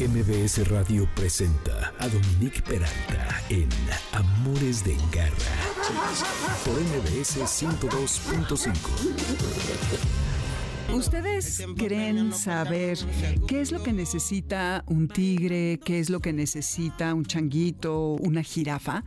[0.00, 3.68] MBS Radio presenta a Dominique Peralta en
[4.10, 5.36] Amores de Garra
[6.64, 8.74] por MBS 102.5.
[10.92, 12.98] ¿Ustedes creen saber
[13.46, 18.42] qué es lo que necesita un tigre, qué es lo que necesita un changuito, una
[18.42, 19.04] jirafa?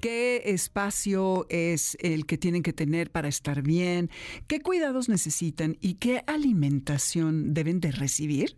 [0.00, 4.10] ¿Qué espacio es el que tienen que tener para estar bien?
[4.46, 8.56] ¿Qué cuidados necesitan y qué alimentación deben de recibir?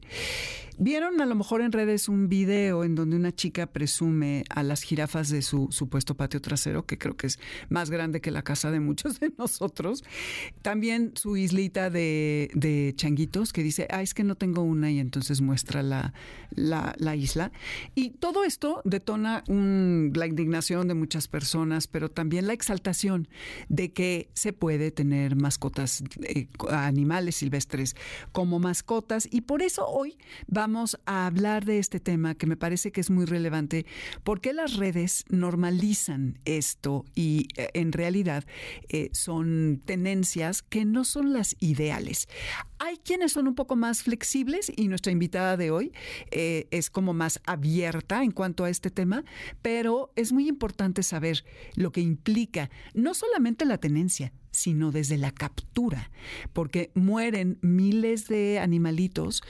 [0.77, 4.83] Vieron a lo mejor en redes un video en donde una chica presume a las
[4.83, 8.73] jirafas de su supuesto patio trasero, que creo que es más grande que la casa
[8.73, 10.03] de muchos de nosotros.
[10.63, 15.41] También su islita de, changuitos que dice, ah, es que no tengo una y entonces
[15.41, 16.13] muestra la,
[16.57, 17.53] la, isla.
[17.95, 23.29] Y todo esto detona la indignación de muchas personas, pero también la exaltación
[23.69, 27.95] de que se puede tener mascotas, eh, animales silvestres
[28.33, 29.29] como mascotas.
[29.31, 30.17] Y por eso hoy
[30.55, 33.85] va vamos a hablar de este tema que me parece que es muy relevante,
[34.23, 38.47] porque las redes normalizan esto y eh, en realidad
[38.89, 42.31] eh, son tenencias que no son las ideales.
[42.79, 45.93] Hay quienes son un poco más flexibles y nuestra invitada de hoy
[46.31, 49.23] eh, es como más abierta en cuanto a este tema,
[49.61, 51.45] pero es muy importante saber
[51.75, 56.11] lo que implica no solamente la tenencia, sino desde la captura,
[56.53, 59.43] porque mueren miles de animalitos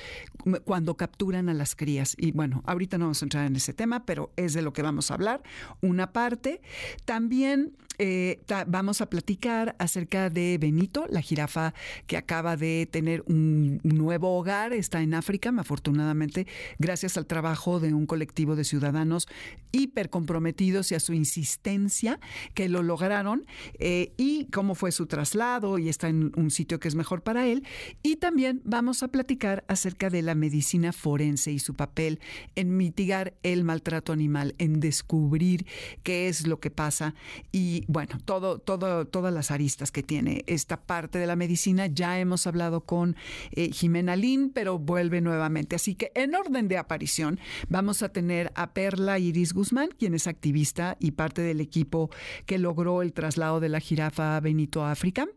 [0.65, 2.15] cuando capturan a las crías.
[2.19, 4.83] Y bueno, ahorita no vamos a entrar en ese tema, pero es de lo que
[4.83, 5.43] vamos a hablar.
[5.83, 6.63] Una parte.
[7.05, 11.73] También eh, vamos a platicar acerca de Benito, la jirafa
[12.07, 16.47] que acaba de tener un, nuevo hogar, está en África, afortunadamente,
[16.79, 19.27] gracias al trabajo de un colectivo de ciudadanos
[19.73, 22.21] hiper comprometidos y a su insistencia
[22.53, 23.47] que lo lograron
[23.79, 27.47] eh, y cómo fue su traslado y está en un sitio que es mejor para
[27.47, 27.65] él.
[28.03, 32.21] Y también vamos a platicar acerca de la medicina forense y su papel
[32.55, 35.67] en mitigar el maltrato animal, en descubrir
[36.03, 37.15] qué es lo que pasa
[37.51, 41.87] y bueno, todo, todo, todas las aristas que tiene esta parte de la medicina.
[41.87, 43.15] Ya hemos hablado con
[43.53, 45.77] eh, Jimena Lin, pero vuelve nuevamente.
[45.77, 47.39] Así que en orden de aparición
[47.69, 52.11] vamos a tener a Perla Iris Guzmán, quien es activista y parte del equipo
[52.47, 55.29] que logró el traslado de la jirafa Benito a África.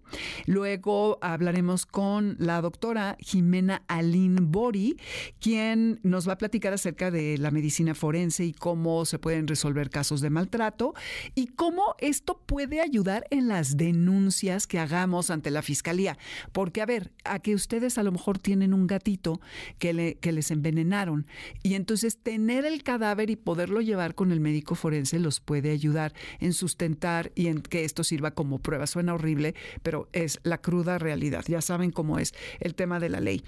[0.48, 4.98] Luego hablaremos con la doctora Jimena Alin Bori,
[5.40, 9.92] quien nos va a platicar acerca de la medicina forense y cómo se pueden resolver
[9.92, 10.96] casos de maltrato
[11.36, 16.18] y cómo esto puede ayudar en las denuncias que hagamos ante la fiscalía.
[16.52, 19.42] Porque, a ver, a que ustedes a lo mejor tienen un gatito
[19.80, 21.28] que, que les envenenaron
[21.64, 26.14] y entonces tener el cadáver y poderlo llevar con el médico forense los puede ayudar
[26.40, 28.88] en sustentar y en que esto sirva como prueba.
[28.88, 31.44] Suena horrible, pero es la cruda realidad.
[31.48, 33.44] Ya saben cómo es el tema de la ley.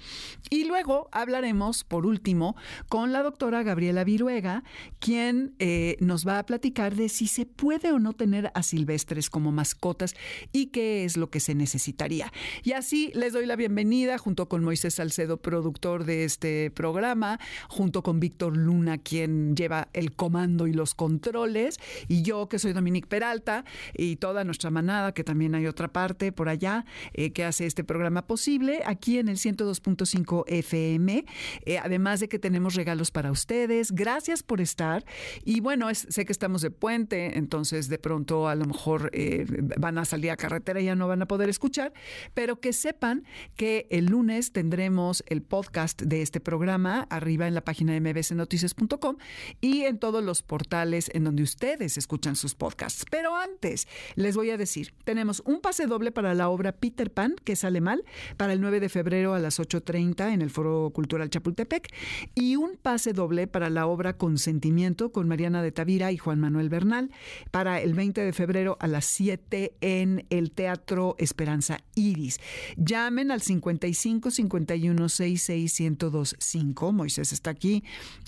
[0.50, 2.56] Y luego hablaremos, por último,
[2.88, 4.64] con la doctora Gabriela Viruega,
[4.98, 9.28] quien eh, nos va a platicar de si se puede o no tener así silvestres
[9.28, 10.14] como mascotas
[10.52, 12.32] y qué es lo que se necesitaría.
[12.62, 17.38] Y así les doy la bienvenida junto con Moisés Salcedo, productor de este programa,
[17.68, 22.72] junto con Víctor Luna, quien lleva el comando y los controles, y yo que soy
[22.72, 23.64] Dominique Peralta
[23.94, 27.84] y toda nuestra manada, que también hay otra parte por allá eh, que hace este
[27.84, 31.24] programa posible, aquí en el 102.5 FM,
[31.66, 33.92] eh, además de que tenemos regalos para ustedes.
[33.92, 35.04] Gracias por estar.
[35.44, 39.44] Y bueno, sé que estamos de puente, entonces de pronto a lo mejor eh,
[39.78, 41.92] van a salir a carretera y ya no van a poder escuchar,
[42.34, 43.24] pero que sepan
[43.56, 49.16] que el lunes tendremos el podcast de este programa arriba en la página de mbsnoticias.com
[49.60, 53.04] y en todos los portales en donde ustedes escuchan sus podcasts.
[53.10, 57.34] Pero antes, les voy a decir, tenemos un pase doble para la obra Peter Pan,
[57.44, 58.04] que sale mal,
[58.36, 61.88] para el 9 de febrero a las 8.30 en el Foro Cultural Chapultepec,
[62.34, 66.68] y un pase doble para la obra Consentimiento con Mariana de Tavira y Juan Manuel
[66.68, 67.10] Bernal
[67.50, 72.38] para el 20 de febrero a las 7 en el Teatro Esperanza Iris.
[72.76, 76.92] Llamen al 55 51 66 1025.
[76.92, 77.84] Moisés está aquí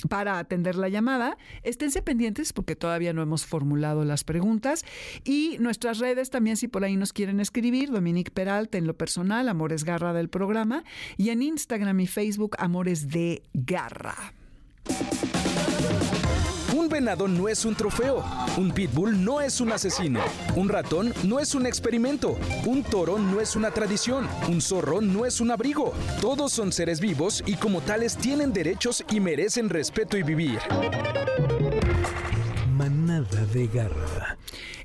[0.09, 1.36] para atender la llamada.
[1.62, 4.84] Esténse pendientes porque todavía no hemos formulado las preguntas.
[5.24, 9.48] Y nuestras redes también, si por ahí nos quieren escribir, Dominique Peralta en lo personal,
[9.48, 10.84] Amores Garra del programa,
[11.16, 14.33] y en Instagram y Facebook, Amores de Garra.
[16.82, 18.24] Un venado no es un trofeo,
[18.56, 20.18] un pitbull no es un asesino,
[20.56, 22.36] un ratón no es un experimento,
[22.66, 25.92] un toro no es una tradición, un zorro no es un abrigo.
[26.20, 30.58] Todos son seres vivos y como tales tienen derechos y merecen respeto y vivir.
[32.76, 34.36] Manada de garra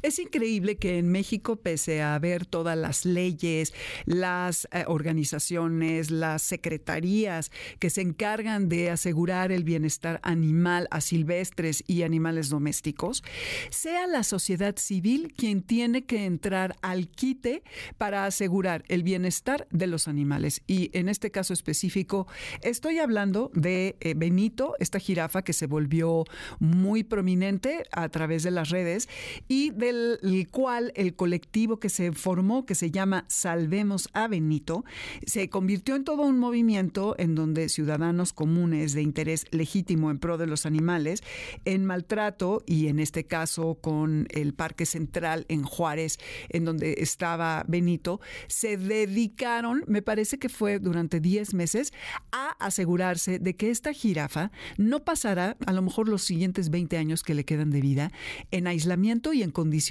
[0.08, 3.74] Es increíble que en México, pese a haber todas las leyes,
[4.06, 11.84] las eh, organizaciones, las secretarías que se encargan de asegurar el bienestar animal a silvestres
[11.88, 13.22] y animales domésticos,
[13.70, 17.62] sea la sociedad civil quien tiene que entrar al quite
[17.98, 20.62] para asegurar el bienestar de los animales.
[20.68, 22.28] Y en este caso específico,
[22.62, 26.24] estoy hablando de eh, Benito, esta jirafa que se volvió
[26.60, 29.10] muy prominente a través de las redes
[29.50, 34.84] y del cual el colectivo que se formó, que se llama Salvemos a Benito,
[35.26, 40.38] se convirtió en todo un movimiento en donde ciudadanos comunes de interés legítimo en pro
[40.38, 41.24] de los animales,
[41.66, 47.66] en maltrato y en este caso con el Parque Central en Juárez, en donde estaba
[47.68, 51.94] Benito, se dedicaron, me parece que fue durante 10 meses,
[52.32, 57.24] a asegurarse de que esta jirafa no pasará a lo mejor los siguientes 20 años
[57.24, 58.12] que le quedan de vida
[58.52, 59.87] en aislamiento y en condiciones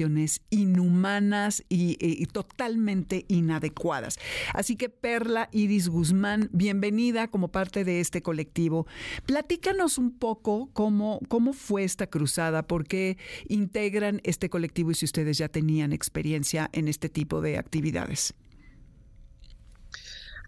[0.50, 4.18] inhumanas y, totalmente inadecuadas.
[4.52, 8.86] Así que Perla Iris Guzmán, bienvenida como parte de este colectivo.
[9.26, 13.16] Platícanos un poco cómo, cómo fue esta cruzada, por qué
[13.48, 18.34] integran este colectivo y si ustedes ya tenían experiencia en este tipo de actividades.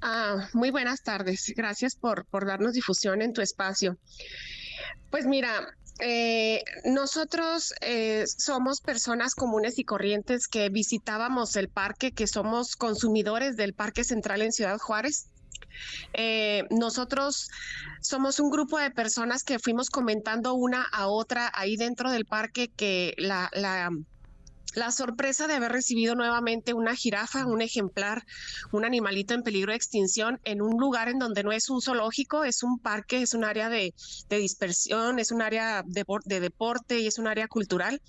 [0.00, 1.52] Ah, muy buenas tardes.
[1.56, 3.98] Gracias por, por darnos difusión en tu espacio.
[5.10, 12.26] Pues mira, eh, nosotros eh, somos personas comunes y corrientes que visitábamos el parque, que
[12.26, 15.28] somos consumidores del Parque Central en Ciudad Juárez.
[16.12, 17.48] Eh, nosotros
[18.00, 22.68] somos un grupo de personas que fuimos comentando una a otra ahí dentro del parque
[22.68, 23.90] que la, la
[24.78, 28.24] la sorpresa de haber recibido nuevamente una jirafa, un ejemplar,
[28.72, 32.44] un animalito en peligro de extinción en un lugar en donde no es un zoológico,
[32.44, 33.92] es un parque, es un área de,
[34.30, 38.00] dispersión, es un área de, deporte y es un área cultural.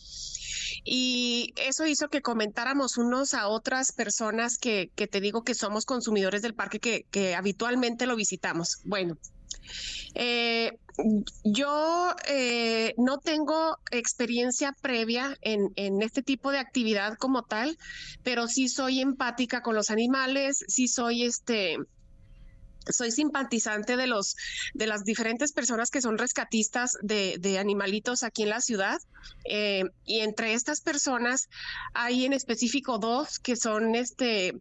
[0.85, 6.41] Y eso hizo que comentáramos unos a otras personas que, te digo que somos consumidores
[6.41, 8.79] del parque que, que habitualmente lo visitamos.
[8.83, 9.17] Bueno,
[10.15, 10.71] eh,
[11.43, 17.77] yo eh, no tengo experiencia previa en, este tipo de actividad como tal,
[18.23, 21.77] pero sí soy empática con los animales, sí soy este
[22.89, 24.35] soy simpatizante de los
[24.73, 28.97] de las diferentes personas que son rescatistas de, animalitos aquí en la ciudad.
[29.45, 31.49] Eh, y entre estas personas
[31.93, 34.55] hay en específico dos que son este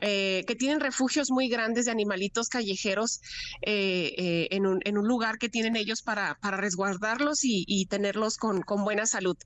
[0.00, 3.20] eh, que tienen refugios muy grandes de animalitos callejeros
[3.62, 9.36] eh, eh, en, un, lugar que tienen ellos para, resguardarlos y, tenerlos con buena salud.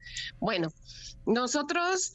[0.40, 0.68] Bueno,
[1.26, 2.12] nosotros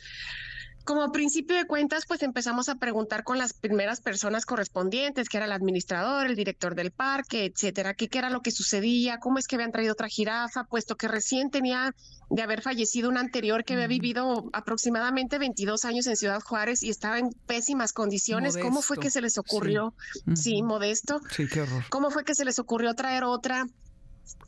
[0.83, 5.45] como principio de cuentas, pues empezamos a preguntar con las primeras personas correspondientes, que era
[5.45, 9.55] el administrador, el director del parque, etcétera, qué, era lo que sucedía, cómo es que
[9.55, 11.95] habían traído otra jirafa, puesto que recién tenía
[12.29, 16.89] de haber fallecido un anterior que había vivido aproximadamente 22 años en Ciudad Juárez y
[16.89, 18.57] estaba en pésimas condiciones.
[18.57, 19.93] ¿Cómo fue que se les ocurrió?
[20.35, 21.21] Sí, modesto.
[21.29, 21.83] Sí, qué horror.
[21.89, 23.65] ¿Cómo fue que se les ocurrió traer otra?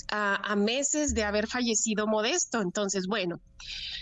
[0.09, 2.61] A, meses de haber fallecido Modesto.
[2.61, 3.39] Entonces, bueno,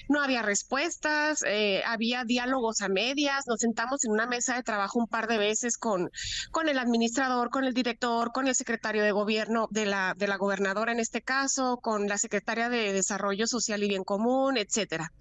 [0.09, 4.99] no había respuestas, eh, había diálogos a medias, nos sentamos en una mesa de trabajo
[4.99, 6.09] un par de veces con,
[6.51, 10.37] con el administrador, con el director, con el secretario de gobierno de la, de la
[10.37, 15.11] gobernadora en este caso, con la secretaria de Desarrollo Social y Bien Común, etcétera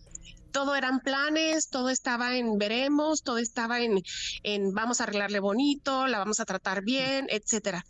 [0.53, 4.03] todo eran planes, todo estaba en veremos, todo estaba en,
[4.43, 7.83] en vamos a arreglarle bonito, la vamos a tratar bien, etcétera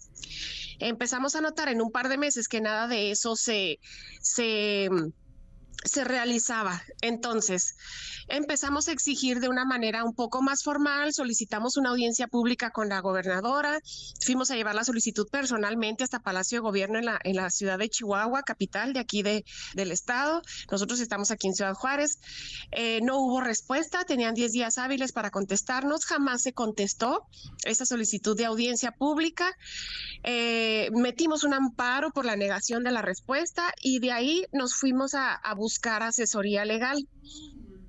[0.88, 3.78] empezamos a notar en un par de meses que nada de eso se,
[4.20, 4.88] se
[5.84, 6.82] se realizaba.
[7.00, 7.76] Entonces,
[8.28, 12.88] empezamos a exigir de una manera un poco más formal, solicitamos una audiencia pública con
[12.88, 13.80] la gobernadora,
[14.24, 18.42] fuimos a llevar la solicitud personalmente hasta Palacio de Gobierno en la, ciudad de Chihuahua,
[18.42, 20.42] capital de aquí de, del estado.
[20.70, 22.18] Nosotros estamos aquí en Ciudad Juárez.
[22.70, 27.26] Eh, no hubo respuesta, tenían 10 días hábiles para contestarnos, jamás se contestó
[27.64, 29.54] esa solicitud de audiencia pública.
[30.22, 35.14] Eh, metimos un amparo por la negación de la respuesta y de ahí nos fuimos
[35.14, 36.98] a buscar buscar asesoría legal.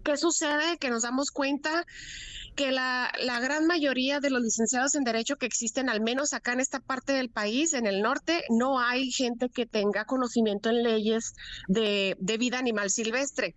[0.06, 0.78] ¿Qué sucede?
[0.80, 1.84] Que nos damos cuenta
[2.56, 6.54] que la, la, gran mayoría de los licenciados en Derecho que existen, al menos acá
[6.54, 10.84] en esta parte del país, en el norte, no hay gente que tenga conocimiento en
[10.84, 11.34] leyes
[11.68, 13.56] de, de vida animal silvestre.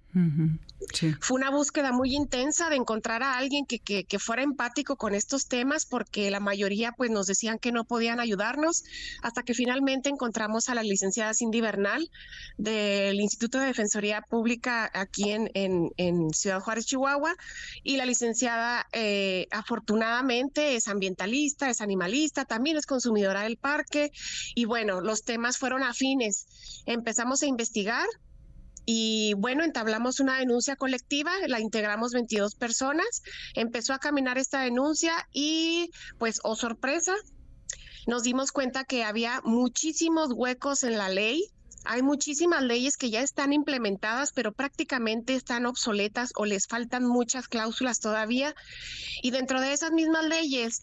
[1.20, 5.14] Fue una búsqueda muy intensa de encontrar a alguien que, que, que, fuera empático con
[5.14, 8.84] estos temas, porque la mayoría pues nos decían que no podían ayudarnos,
[9.22, 12.10] hasta que finalmente encontramos a la licenciada Cindy Bernal
[12.56, 17.34] del Instituto de Defensoría Pública aquí en, en, en Ciudad Juárez, Chihuahua,
[17.82, 24.10] y la licenciada eh, afortunadamente es ambientalista, es animalista, también es consumidora del parque
[24.54, 26.82] y bueno, los temas fueron afines.
[26.86, 28.06] Empezamos a investigar
[28.84, 33.22] y bueno, entablamos una denuncia colectiva, la integramos 22 personas,
[33.54, 37.14] empezó a caminar esta denuncia y pues, oh sorpresa,
[38.06, 41.50] nos dimos cuenta que había muchísimos huecos en la ley.
[41.86, 47.48] Hay muchísimas leyes que ya están implementadas, pero prácticamente están obsoletas o les faltan muchas
[47.48, 48.54] cláusulas todavía.
[49.22, 50.82] Y dentro de esas mismas leyes,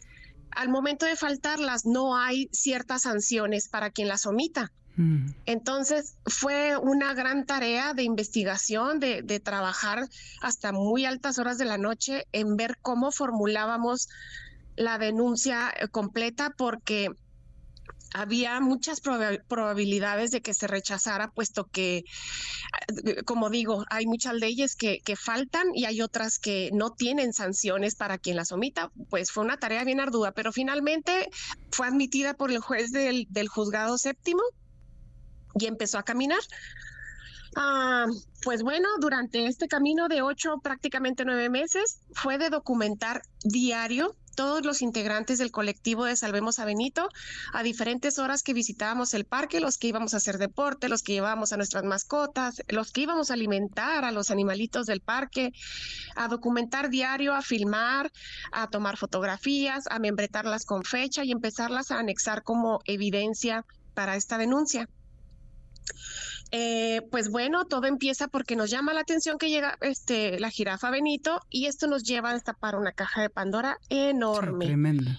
[0.52, 4.72] al momento de faltarlas, no hay ciertas sanciones para quien las omita.
[4.96, 5.32] Mm.
[5.46, 10.08] Entonces fue una gran tarea de investigación, de, de, trabajar
[10.42, 14.08] hasta muy altas horas de la noche en ver cómo formulábamos
[14.76, 17.10] la denuncia eh, completa porque
[18.14, 22.04] había muchas probabilidades de que se rechazara, puesto que,
[23.26, 27.96] como digo, hay muchas leyes que, que, faltan y hay otras que no tienen sanciones
[27.96, 28.92] para quien las omita.
[29.10, 31.30] Pues fue una tarea bien ardua, pero finalmente
[31.72, 34.44] fue admitida por el juez del, del juzgado séptimo
[35.60, 36.42] y empezó a caminar.
[37.56, 38.08] Ah,
[38.42, 44.66] pues bueno, durante este camino de ocho, prácticamente nueve meses, fue de documentar diario todos
[44.66, 47.10] los integrantes del colectivo de Salvemos a Benito
[47.54, 51.14] a diferentes horas que visitábamos el parque, los que íbamos a hacer deporte, los que
[51.14, 55.52] llevábamos a nuestras mascotas, los que íbamos a alimentar a los animalitos del parque,
[56.16, 58.12] a documentar diario, a filmar,
[58.52, 64.38] a tomar fotografías, a membretarlas con fecha y empezarlas a anexar como evidencia para esta
[64.38, 64.90] denuncia.
[66.56, 70.92] Eh, pues bueno, todo empieza porque nos llama la atención que llega este, la jirafa
[70.92, 74.68] Benito y esto nos lleva a destapar una caja de Pandora enorme.
[74.68, 75.18] tremenda.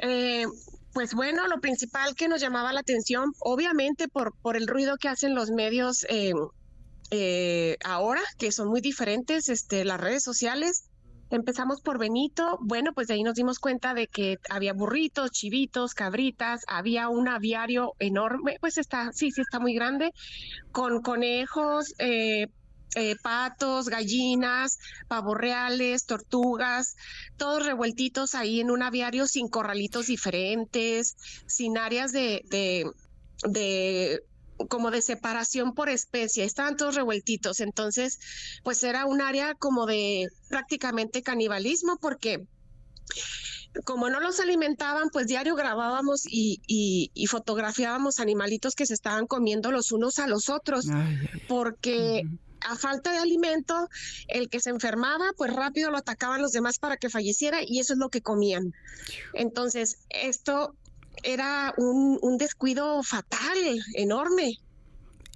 [0.00, 0.46] Eh,
[0.92, 5.08] pues bueno, lo principal que nos llamaba la atención, obviamente por, por el ruido que
[5.08, 10.84] hacen los medios eh, ahora, que son muy diferentes, este, las redes sociales,
[11.30, 15.92] Empezamos por Benito, bueno, pues de ahí nos dimos cuenta de que había burritos, chivitos,
[15.92, 20.12] cabritas, había un aviario enorme, pues está, sí, sí está muy grande,
[20.70, 22.46] con conejos, eh,
[22.94, 24.78] eh, patos, gallinas,
[25.08, 26.94] pavos reales, tortugas,
[27.36, 31.16] todos revueltitos ahí en un aviario sin corralitos diferentes,
[31.46, 32.92] sin áreas de,
[34.68, 38.18] como de separación por especie, estaban todos revueltitos, entonces
[38.62, 42.46] pues era un área como de prácticamente canibalismo porque
[43.84, 49.70] como no los alimentaban, pues diario grabábamos y, y, fotografiábamos animalitos que se estaban comiendo
[49.70, 50.86] los unos a los otros,
[51.46, 52.22] porque
[52.60, 53.88] a falta de alimento,
[54.28, 57.92] el que se enfermaba, pues rápido lo atacaban los demás para que falleciera y eso
[57.92, 58.72] es lo que comían.
[59.34, 60.74] Entonces, esto
[61.22, 63.58] era un, descuido fatal,
[63.94, 64.58] enorme.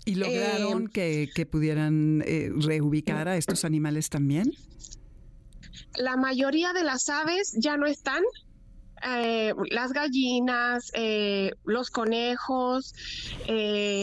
[0.04, 4.52] ¿Y lograron eh, que, pudieran eh, reubicar a estos animales también?
[5.96, 8.22] La mayoría de las aves ya no están.
[9.02, 10.92] Eh, las gallinas,
[11.64, 12.94] los conejos,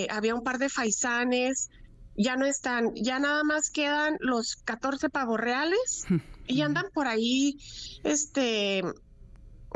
[0.09, 1.69] había un par de faisanes,
[2.17, 6.05] ya no están, ya nada más quedan los 14 pavos reales
[6.47, 7.59] y andan por ahí,
[8.03, 8.81] este,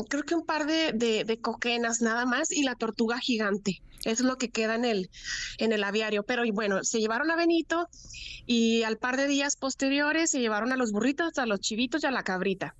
[0.09, 3.81] creo que un par de, de, coquenas nada más y la tortuga gigante.
[4.05, 5.09] es lo que queda en el,
[5.57, 6.23] en el aviario.
[6.23, 7.87] Pero y bueno, se llevaron a Benito
[8.45, 12.07] y al par de días posteriores se llevaron a los burritos, a los chivitos y
[12.07, 12.75] a la cabrita.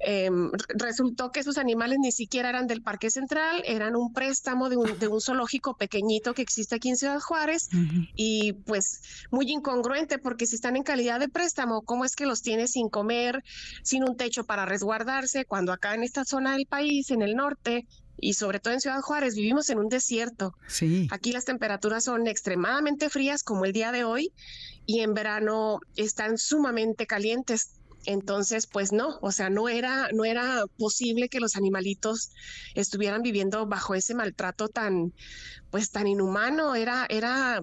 [0.00, 4.76] Em, resultó que esos animales ni siquiera eran del Parque Central, eran un préstamo de
[4.76, 7.68] un, de un zoológico pequeñito que existe aquí en Ciudad Juárez
[8.16, 12.42] y pues muy incongruente porque si están en calidad de préstamo, ¿cómo es que los
[12.42, 13.42] tiene sin comer,
[13.82, 17.86] sin un techo para resguardarse, cuando acá en esta zona del país, en el norte,
[18.20, 20.54] y sobre todo en Ciudad Juárez vivimos en un desierto.
[20.68, 21.08] Sí.
[21.10, 24.32] Aquí las temperaturas son extremadamente frías como el día de hoy
[24.86, 27.79] y en verano están sumamente calientes.
[28.06, 32.30] Entonces, pues no, o sea, no era, no era posible que los animalitos
[32.74, 35.12] estuvieran viviendo bajo ese maltrato tan,
[35.70, 37.62] pues tan inhumano, era, era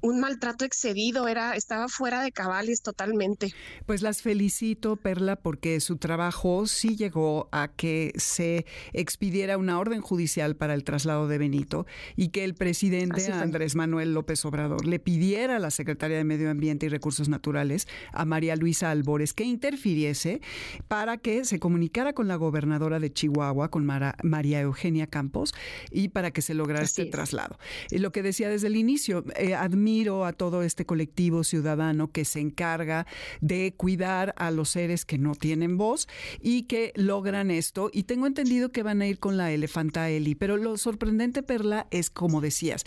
[0.00, 3.52] un maltrato excedido, era, estaba fuera de cabales totalmente.
[3.84, 10.00] Pues las felicito, Perla, porque su trabajo sí llegó a que se expidiera una orden
[10.00, 15.00] judicial para el traslado de Benito y que el presidente Andrés Manuel López Obrador le
[15.00, 19.44] pidiera a la secretaria de Medio Ambiente y Recursos Naturales, a María Luisa Albores, que
[19.44, 20.40] interfiriese
[20.86, 25.54] para que se comunicara con la gobernadora de Chihuahua, con María Eugenia Campos,
[25.90, 27.58] y para que se lograra este traslado lado.
[27.90, 32.24] Y lo que decía desde el inicio, eh, admiro a todo este colectivo ciudadano que
[32.24, 33.06] se encarga
[33.40, 36.08] de cuidar a los seres que no tienen voz
[36.40, 37.90] y que logran esto.
[37.92, 41.86] Y tengo entendido que van a ir con la elefanta Eli, pero lo sorprendente, Perla,
[41.90, 42.84] es como decías,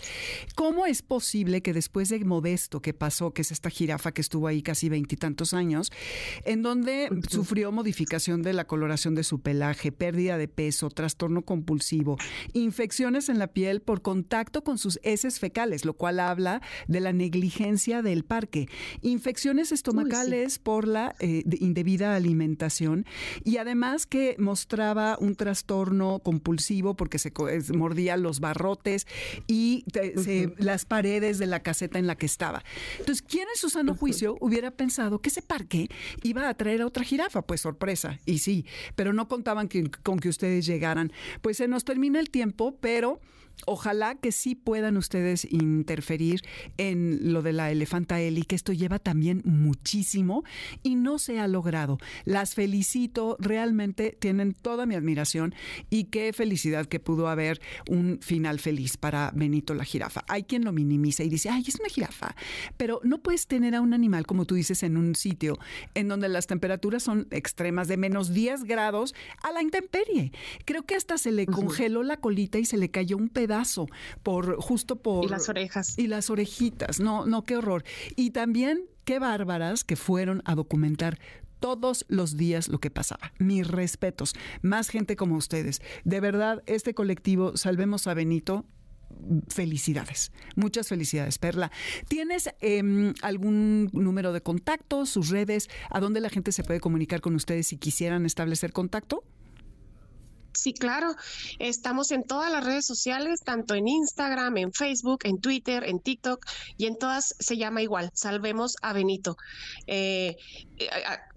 [0.54, 4.46] ¿cómo es posible que después de Modesto que pasó, que es esta jirafa que estuvo
[4.46, 5.92] ahí casi veintitantos años,
[6.44, 12.16] en donde sufrió modificación de la coloración de su pelaje, pérdida de peso, trastorno compulsivo,
[12.52, 17.00] infecciones en la piel por contacto contacto con sus heces fecales, lo cual habla de
[17.00, 18.68] la negligencia del parque,
[19.00, 23.06] infecciones estomacales por la eh, indebida alimentación
[23.44, 27.32] y además que mostraba un trastorno compulsivo porque se
[27.74, 29.06] mordía los barrotes
[29.46, 29.86] y
[30.58, 32.62] las paredes de la caseta en la que estaba.
[32.98, 35.88] Entonces, ¿quién en su sano juicio hubiera pensado que ese parque
[36.24, 37.40] iba a traer a otra jirafa?
[37.40, 38.66] Pues sorpresa, y sí,
[38.96, 39.70] pero no contaban
[40.02, 41.10] con que ustedes llegaran.
[41.40, 43.18] Pues se nos termina el tiempo, pero
[43.64, 46.42] Ojalá que sí puedan ustedes interferir
[46.76, 50.44] en lo de la elefanta Eli, que esto lleva también muchísimo
[50.82, 51.98] y no se ha logrado.
[52.24, 55.54] Las felicito, realmente tienen toda mi admiración
[55.88, 60.22] y qué felicidad que pudo haber un final feliz para Benito la jirafa.
[60.28, 62.36] Hay quien lo minimiza y dice, ay, es una jirafa,
[62.76, 65.58] pero no puedes tener a un animal, como tú dices, en un sitio
[65.94, 70.32] en donde las temperaturas son extremas de menos 10 grados a la intemperie.
[70.66, 73.86] Creo que hasta se le congeló la colita y se le cayó un pedazo pedazo,
[74.22, 75.24] por justo por...
[75.24, 75.98] Y las orejas.
[75.98, 77.84] Y las orejitas, no, no, qué horror.
[78.16, 81.18] Y también qué bárbaras que fueron a documentar
[81.60, 83.32] todos los días lo que pasaba.
[83.38, 85.80] Mis respetos, más gente como ustedes.
[86.04, 88.66] De verdad, este colectivo, Salvemos a Benito,
[89.48, 90.32] felicidades.
[90.56, 91.70] Muchas felicidades, Perla.
[92.08, 97.20] ¿Tienes em, algún número de contacto, sus redes, a dónde la gente se puede comunicar
[97.20, 99.24] con ustedes si quisieran establecer contacto?
[100.56, 101.14] Sí, claro.
[101.58, 106.44] Estamos en todas las redes sociales, tanto en Instagram, en Facebook, en Twitter, en TikTok,
[106.76, 109.36] y en todas se llama igual, Salvemos a Benito.
[109.86, 110.36] Eh,
[110.78, 110.88] eh,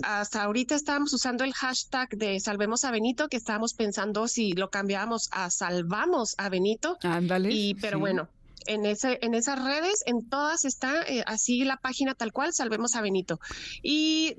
[0.04, 4.70] hasta ahorita estábamos usando el hashtag de Salvemos a Benito, que estábamos pensando si lo
[4.70, 6.98] cambiábamos a Salvamos a Benito.
[7.02, 7.52] Ándale.
[7.52, 8.30] Y, pero bueno,
[8.70, 12.96] en, ese, en esas redes, en todas está eh, así la página tal cual, Salvemos
[12.96, 13.40] a Benito.
[13.82, 14.36] Y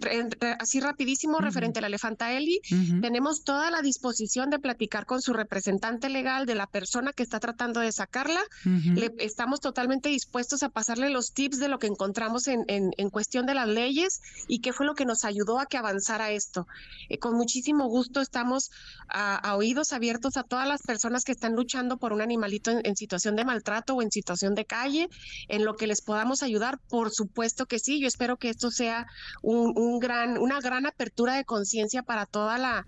[0.59, 2.61] así rapidísimo, referente a la elefanta Eli,
[3.01, 7.41] tenemos toda la disposición de platicar con su representante legal de la persona que está
[7.41, 8.41] tratando de sacarla.
[8.65, 13.47] Le, estamos totalmente dispuestos a pasarle los tips de lo que encontramos en, en, cuestión
[13.47, 16.69] de las leyes y qué fue lo que nos ayudó a que avanzara esto.
[17.09, 18.71] Eh, con muchísimo gusto estamos
[19.09, 22.95] a, oídos abiertos a todas las personas que están luchando por un animalito en, en
[22.95, 25.09] situación de maltrato o en situación de calle,
[25.49, 28.01] en lo que les podamos ayudar, por supuesto que sí.
[28.01, 29.07] Yo espero que esto sea
[29.43, 32.87] un, gran, una gran apertura de conciencia para toda la,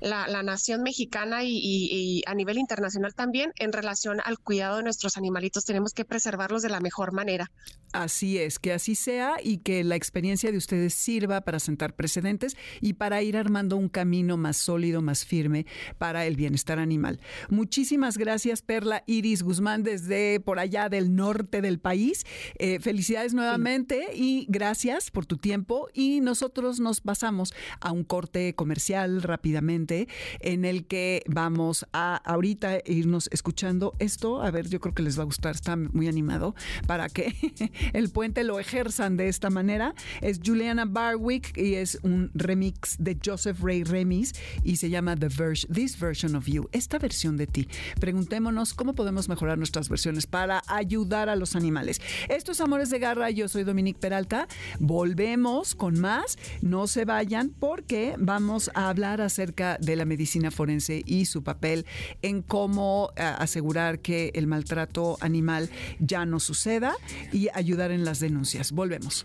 [0.00, 5.64] la, nación mexicana y, a nivel internacional también en relación al cuidado de nuestros animalitos.
[5.64, 7.50] Tenemos que preservarlos de la mejor manera.
[7.92, 12.56] Así es, que así sea y que la experiencia de ustedes sirva para sentar precedentes
[12.80, 15.66] y para ir armando un camino más sólido, más firme
[15.98, 17.20] para el bienestar animal.
[17.48, 22.24] Muchísimas gracias, Perla Iris Guzmán, desde por allá del norte del país.
[22.58, 25.88] Eh, felicidades nuevamente y gracias por tu tiempo.
[25.94, 30.08] Y nosotros nos pasamos a un corte comercial rápidamente
[30.40, 34.42] en el que vamos a ahorita irnos escuchando esto.
[34.42, 36.54] A ver, yo creo que les va a gustar, está muy animado
[36.86, 37.34] para que
[37.92, 39.94] el puente lo ejerzan de esta manera.
[40.20, 45.28] Es Juliana Barwick y es un remix de Joseph Ray Remis y se llama The
[45.28, 47.68] Version, This Version of You, esta versión de ti.
[48.00, 52.00] Preguntémonos cómo podemos mejorar nuestras versiones para ayudar a los animales.
[52.28, 54.48] Esto es Amores de Garra, yo soy Dominique Peralta.
[54.78, 61.02] Volvemos con más, no se vayan porque vamos a hablar acerca de la medicina forense
[61.04, 61.86] y su papel
[62.22, 66.96] en cómo eh, asegurar que el maltrato animal ya no suceda
[67.32, 68.72] y ayudar en las denuncias.
[68.72, 69.24] Volvemos.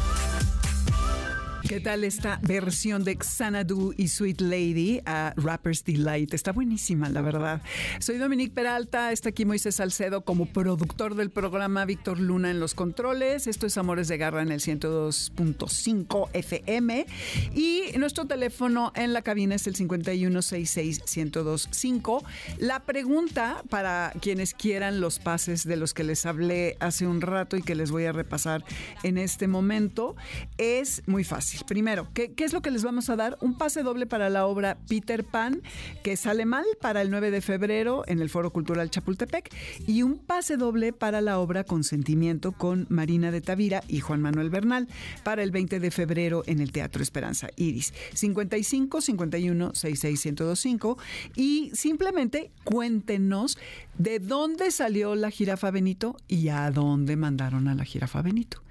[1.67, 6.33] ¿Qué tal esta versión de Xanadu y Sweet Lady a Rapper's Delight?
[6.33, 7.61] Está buenísima, la verdad.
[7.99, 12.73] Soy Dominique Peralta, está aquí Moisés Salcedo como productor del programa, Víctor Luna en los
[12.73, 13.47] controles.
[13.47, 17.05] Esto es Amores de Garra en el 102.5 FM.
[17.53, 22.23] Y nuestro teléfono en la cabina es el 5166-1025.
[22.57, 27.57] La pregunta para quienes quieran los pases de los que les hablé hace un rato
[27.57, 28.65] y que les voy a repasar
[29.03, 30.15] en este momento
[30.57, 31.50] es muy fácil.
[31.67, 33.37] Primero, ¿qué, ¿qué, es lo que les vamos a dar?
[33.41, 35.61] Un pase doble para la obra Peter Pan,
[36.03, 39.53] que sale mal para el 9 de febrero en el Foro Cultural Chapultepec,
[39.87, 44.49] y un pase doble para la obra Consentimiento con Marina de Tavira y Juan Manuel
[44.49, 44.87] Bernal
[45.23, 47.93] para el 20 de febrero en el Teatro Esperanza Iris.
[48.13, 50.97] 55 51 66 1025
[51.35, 53.57] y simplemente cuéntenos
[53.97, 58.61] de dónde salió la jirafa Benito y a dónde mandaron a la jirafa Benito.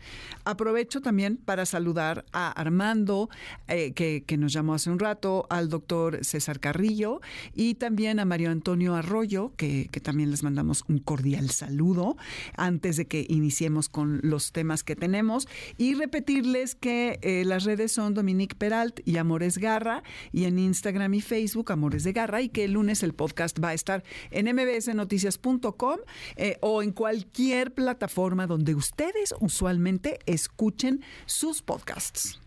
[0.45, 3.29] Aprovecho también para saludar a Armando,
[3.69, 7.21] eh, que, nos llamó hace un rato, al doctor César Carrillo
[7.55, 12.17] y también a Mario Antonio Arroyo, que, también les mandamos un cordial saludo
[12.57, 15.47] antes de que iniciemos con los temas que tenemos.
[15.77, 20.03] Y repetirles que eh, las redes son Dominique Peralt y Amores Garra,
[20.33, 23.69] y en Instagram y Facebook Amores de Garra, y que el lunes el podcast va
[23.69, 24.49] a estar en
[25.11, 25.99] mbsnoticias.com
[26.37, 32.41] eh, o en cualquier plataforma donde ustedes usualmente escuchen sus podcasts.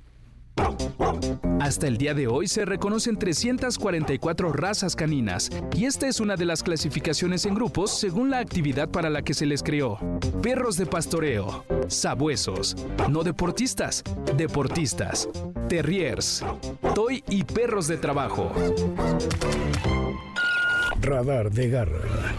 [1.59, 6.45] Hasta el día de hoy se reconocen 344 razas caninas y esta es una de
[6.45, 9.97] las clasificaciones en grupos según la actividad para la que se les creó.
[10.43, 12.75] Perros de pastoreo, sabuesos,
[13.09, 14.03] no deportistas,
[14.37, 15.27] deportistas,
[15.69, 16.45] terriers,
[16.93, 18.51] toy y perros de trabajo.
[21.01, 22.33] Radar de garra.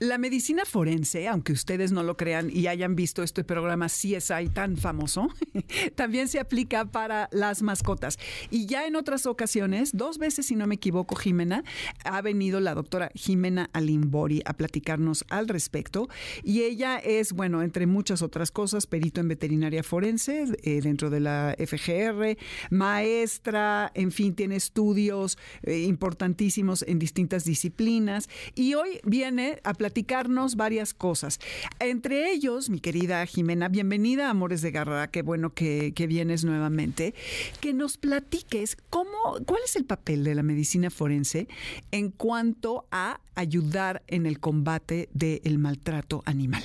[0.00, 4.78] La medicina forense, aunque ustedes no lo crean y hayan visto este programa CSI tan
[4.78, 5.28] famoso,
[5.94, 8.18] también se aplica para las mascotas.
[8.50, 11.64] Y ya en otras ocasiones, dos veces si no me equivoco, Jimena,
[12.02, 16.08] ha venido la doctora Jimena Alimbori a platicarnos al respecto.
[16.42, 21.20] Y ella es, bueno, entre muchas otras cosas, perito en veterinaria forense eh, dentro de
[21.20, 22.38] la FGR,
[22.70, 28.30] maestra, en fin, tiene estudios eh, importantísimos en distintas disciplinas.
[28.54, 31.40] Y hoy viene a platicar platicarnos varias cosas.
[31.80, 37.12] Entre ellos, mi querida Jimena, bienvenida Amores de Garra, qué bueno que, vienes nuevamente,
[37.60, 39.10] que nos platiques cómo,
[39.46, 41.48] cuál es el papel de la medicina forense
[41.90, 46.62] en cuanto a ayudar en el combate del maltrato animal.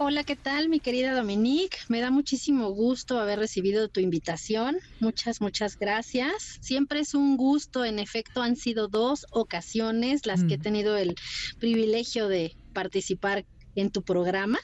[0.00, 1.78] Hola, ¿qué tal, mi querida Dominique?
[1.88, 4.76] Me da muchísimo gusto haber recibido tu invitación.
[5.00, 6.58] Muchas, muchas gracias.
[6.60, 7.84] Siempre es un gusto.
[7.84, 10.62] En efecto, han sido dos ocasiones las que he mm.
[10.62, 11.16] tenido el
[11.58, 14.60] privilegio de participar en tu programa.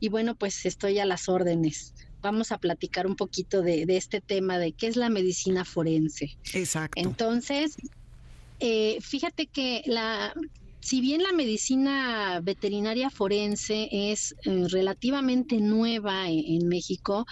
[0.00, 1.92] Y bueno, pues estoy a las órdenes.
[2.22, 6.38] Vamos a platicar un poquito de, este tema de qué es la medicina forense.
[6.54, 6.98] Exacto.
[6.98, 7.76] Entonces,
[8.60, 10.32] eh, fíjate que la,
[10.80, 17.26] si bien la medicina veterinaria forense es eh, relativamente nueva en, México,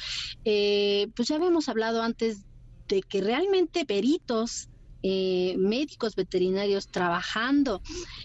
[0.45, 2.45] eh, pues ya habíamos hablado antes
[2.89, 4.69] de que realmente peritos
[5.03, 7.81] eh, médicos veterinarios trabajando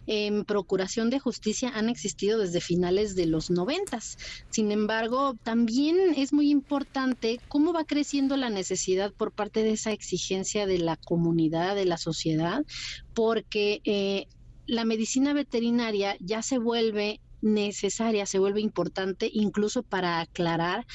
[0.07, 4.17] en procuración de justicia han existido desde finales de los noventas.
[4.49, 9.91] Sin embargo, también es muy importante cómo va creciendo la necesidad por parte de esa
[9.91, 12.65] exigencia de la comunidad, de la sociedad,
[13.13, 14.27] porque
[14.65, 20.85] la medicina veterinaria ya se vuelve necesaria, se vuelve importante incluso para aclarar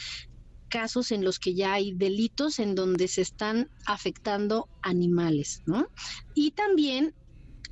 [0.68, 5.88] casos en los que ya hay delitos en donde se están afectando animales, ¿no?
[6.34, 7.14] Y también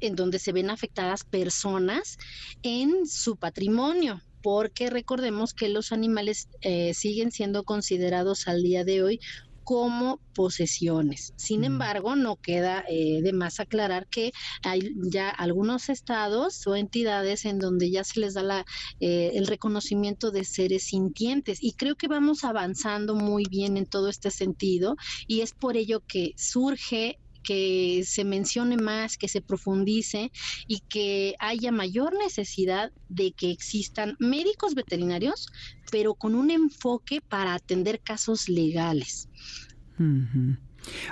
[0.01, 2.19] en donde se ven afectadas personas
[2.63, 9.03] en su patrimonio, porque recordemos que los animales eh, siguen siendo considerados al día de
[9.03, 9.21] hoy
[9.67, 11.33] como posesiones.
[11.35, 11.65] Sin mm.
[11.65, 14.31] embargo, no queda eh, de más aclarar que
[14.63, 18.65] hay ya algunos estados o entidades en donde ya se les da la,
[19.01, 24.09] eh, el reconocimiento de seres sintientes y creo que vamos avanzando muy bien en todo
[24.09, 24.95] este sentido
[25.27, 30.33] y es por ello que surge que se mencione más, que se profundice
[30.67, 35.47] y que haya mayor necesidad de que existan médicos veterinarios,
[35.91, 39.29] pero con un enfoque para atender casos legales.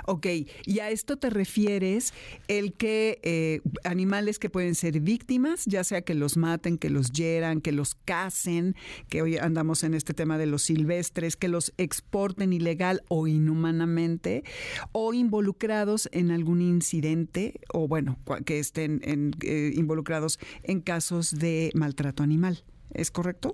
[0.05, 0.27] Ok,
[0.65, 2.13] y a esto te refieres
[2.47, 7.11] el que eh, animales que pueden ser víctimas, ya sea que los maten, que los
[7.11, 8.75] hieran, que los casen,
[9.09, 14.43] que hoy andamos en este tema de los silvestres, que los exporten ilegal o inhumanamente,
[14.91, 22.23] o involucrados en algún incidente, o bueno, que estén eh, involucrados en casos de maltrato
[22.23, 22.63] animal.
[22.93, 23.51] ¿Es correcto?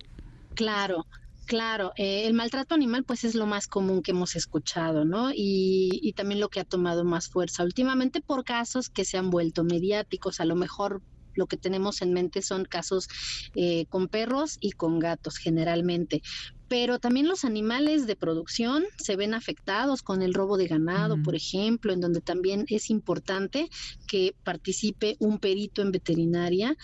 [0.53, 1.05] Claro,
[1.45, 5.31] Claro, eh, el maltrato animal pues es lo más común que hemos escuchado, ¿no?
[5.35, 9.63] Y, también lo que ha tomado más fuerza últimamente por casos que se han vuelto
[9.63, 11.01] mediáticos, a lo mejor
[11.33, 13.07] lo que tenemos en mente son casos
[13.55, 16.21] eh, con perros y con gatos generalmente.
[16.67, 21.35] Pero también los animales de producción se ven afectados con el robo de ganado, por
[21.35, 23.69] ejemplo, en donde también es importante
[24.07, 26.75] que participe un perito en veterinaria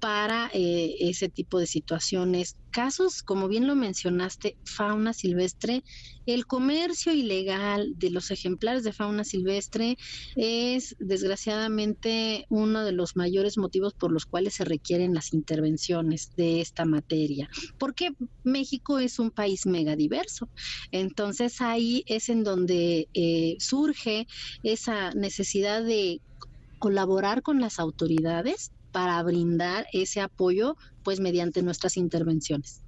[0.00, 2.56] para eh, ese tipo de situaciones.
[2.70, 5.82] Casos, como bien lo mencionaste, fauna silvestre,
[6.26, 9.96] el comercio ilegal de los ejemplares de fauna silvestre
[10.34, 16.60] es desgraciadamente uno de los mayores motivos por los cuales se requieren las intervenciones de
[16.60, 18.10] esta materia, porque
[18.44, 20.50] México es un país megadiverso.
[20.90, 24.26] Entonces ahí es en donde eh, surge
[24.62, 26.20] esa necesidad de
[26.78, 32.80] colaborar con las autoridades para brindar ese apoyo pues mediante nuestras intervenciones.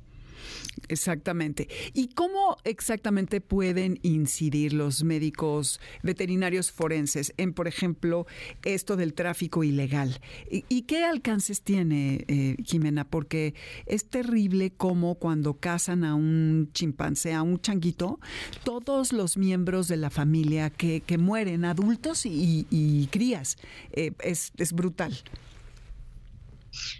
[0.88, 1.68] Exactamente.
[1.92, 8.26] ¿Y cómo exactamente pueden incidir los médicos veterinarios forenses en, por ejemplo,
[8.64, 10.18] esto del tráfico ilegal?
[10.50, 13.04] ¿Y, qué alcances tiene, eh, Jimena?
[13.04, 13.52] Porque
[13.84, 18.18] es terrible como cuando cazan a un chimpancé, a un changuito,
[18.64, 23.58] todos los miembros de la familia que, mueren, adultos y, crías,
[23.92, 25.12] eh, es, es brutal.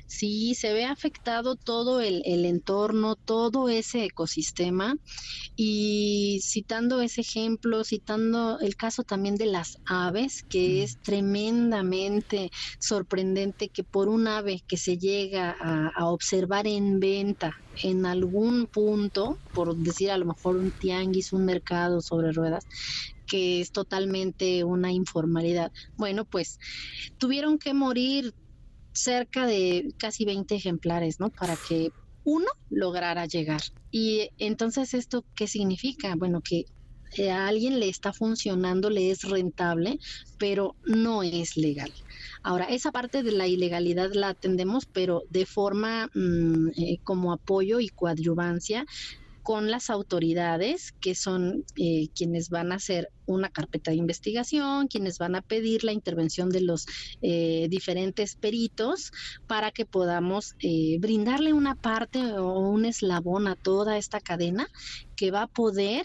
[0.07, 4.95] Sí, se ve afectado todo el, entorno, todo ese ecosistema.
[5.57, 13.71] Y citando ese ejemplo, citando el caso también de las aves, que es tremendamente sorprendente
[13.71, 19.41] que por un ave que se llega a, a observar en venta en algún punto,
[19.53, 22.64] por decir a lo mejor un tianguis, un mercado sobre ruedas,
[23.27, 25.71] que es totalmente una informalidad.
[25.97, 26.59] Bueno, pues
[27.19, 28.33] tuvieron que morir
[28.99, 31.31] cerca de casi 20 ejemplares, ¿no?
[31.31, 31.91] Para que
[32.25, 33.61] uno lograra llegar.
[33.91, 36.15] Y entonces, ¿esto qué significa?
[36.17, 36.67] Bueno, que
[37.17, 39.99] eh, a alguien le está funcionando, le es rentable,
[40.39, 41.93] pero no es legal.
[42.43, 47.81] Ahora, esa parte de la ilegalidad la atendemos, pero de forma mm, eh, como apoyo
[47.81, 48.85] y coadyuvancia
[49.49, 55.17] con las autoridades, que son eh, quienes van a hacer una carpeta de investigación, quienes
[55.17, 56.85] van a pedir la intervención de los
[57.23, 59.11] eh, diferentes peritos
[59.47, 64.69] para que podamos eh, brindarle una parte o un eslabón a toda esta cadena
[65.17, 66.05] que va a poder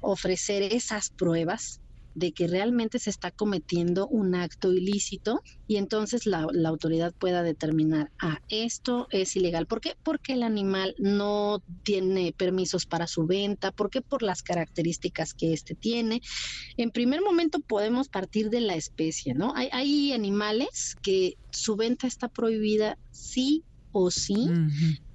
[0.00, 1.81] ofrecer esas pruebas
[2.14, 8.10] de que realmente se está cometiendo un acto ilícito y entonces la, autoridad pueda determinar,
[8.20, 9.66] ah, esto es ilegal.
[9.66, 9.94] ¿Por qué?
[10.02, 14.00] Porque el animal no tiene permisos para su venta, ¿por qué?
[14.00, 16.20] Por las características que éste tiene.
[16.76, 19.54] En primer momento podemos partir de la especie, ¿no?
[19.54, 24.48] Hay, hay animales que su venta está prohibida sí o sí.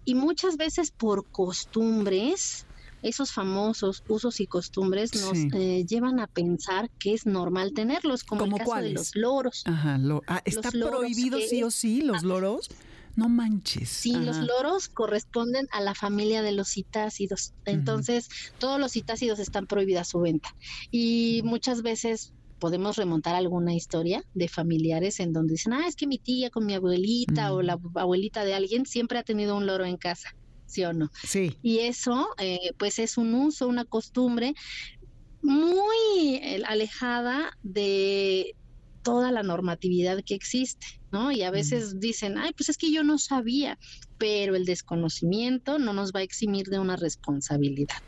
[0.05, 2.66] Y muchas veces por costumbres
[3.07, 8.45] esos famosos usos y costumbres nos eh, llevan a pensar que es normal tenerlos, como
[8.45, 9.63] el caso de los loros.
[9.65, 12.69] Ajá, ah, ¿está prohibido sí o sí los ah, loros?
[13.15, 13.89] No manches.
[13.89, 17.53] Sí, los loros corresponden a la familia de los citácidos.
[17.65, 20.55] Entonces, todos los citácidos están prohibidas su venta.
[20.91, 26.05] Y muchas veces podemos remontar alguna historia de familiares en donde dicen, ah, es que
[26.05, 29.85] mi tía con mi abuelita o la abuelita de alguien siempre ha tenido un loro
[29.85, 30.35] en casa.
[30.67, 31.09] ¿Sí o no?
[31.23, 31.57] Sí.
[31.63, 34.53] Y eso, eh, pues es un uso, una costumbre
[35.41, 38.55] muy eh, alejada de
[39.01, 41.31] toda la normatividad que existe, ¿no?
[41.31, 43.79] Y a veces dicen, ay, pues es que yo no sabía,
[44.17, 48.01] pero el desconocimiento no nos va a eximir de una responsabilidad.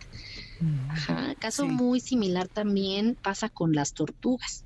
[0.90, 1.36] Ajá.
[1.36, 4.66] Caso muy similar también pasa con las tortugas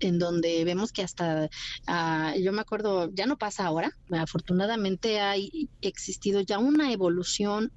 [0.00, 1.48] en donde vemos que hasta,
[1.86, 5.34] ah, yo me acuerdo, ya no pasa ahora, afortunadamente ha
[5.80, 7.72] existido ya una evolución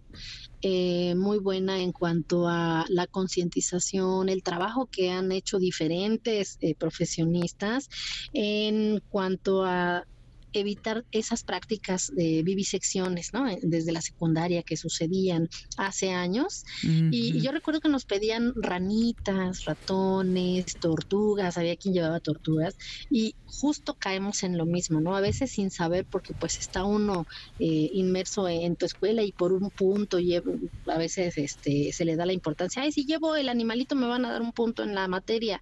[0.62, 6.75] eh, muy buena en cuanto a la concientización, el trabajo que han hecho diferentes eh,
[6.75, 7.89] profesionistas
[8.31, 10.05] en cuanto a
[10.53, 13.47] evitar esas prácticas de vivisecciones, ¿no?
[13.47, 16.63] Eh, desde la secundaria que sucedían hace años.
[16.83, 22.75] y, yo recuerdo que nos pedían ranitas, ratones, tortugas, había quien llevaba tortugas,
[23.09, 25.15] y justo caemos en lo mismo, ¿no?
[25.15, 27.25] A veces sin saber, porque pues está uno
[27.59, 30.53] eh, inmerso en tu escuela y por un punto llevo,
[30.87, 34.25] a veces este, se le da la importancia, ay, si llevo el animalito me van
[34.25, 35.59] a dar un punto en la materia.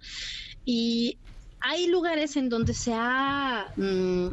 [0.64, 1.18] Y
[1.60, 4.28] hay lugares en donde se ha mm,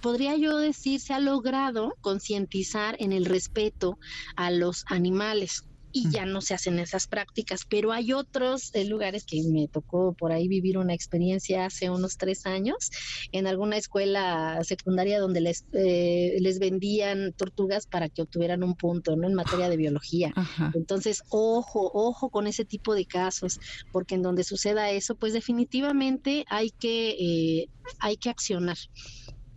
[0.00, 3.98] podría yo decir, se ha logrado concientizar en el respeto
[4.36, 9.24] a los animales y ya no se hacen esas prácticas, pero hay otros eh, lugares
[9.26, 12.90] que me tocó por ahí vivir una experiencia hace unos tres años
[13.32, 19.16] en alguna escuela secundaria donde les, eh, les vendían tortugas para que obtuvieran un punto,
[19.16, 19.26] ¿no?
[19.26, 20.32] En materia de biología.
[20.74, 23.58] Entonces, ojo, ojo con ese tipo de casos,
[23.92, 27.66] porque en donde suceda eso, pues definitivamente hay que, eh,
[27.98, 28.76] hay que accionar.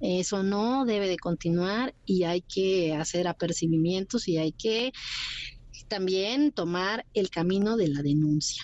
[0.05, 4.91] Eso no debe de continuar y hay que hacer apercibimientos y hay que
[5.87, 8.63] también tomar el camino de la denuncia.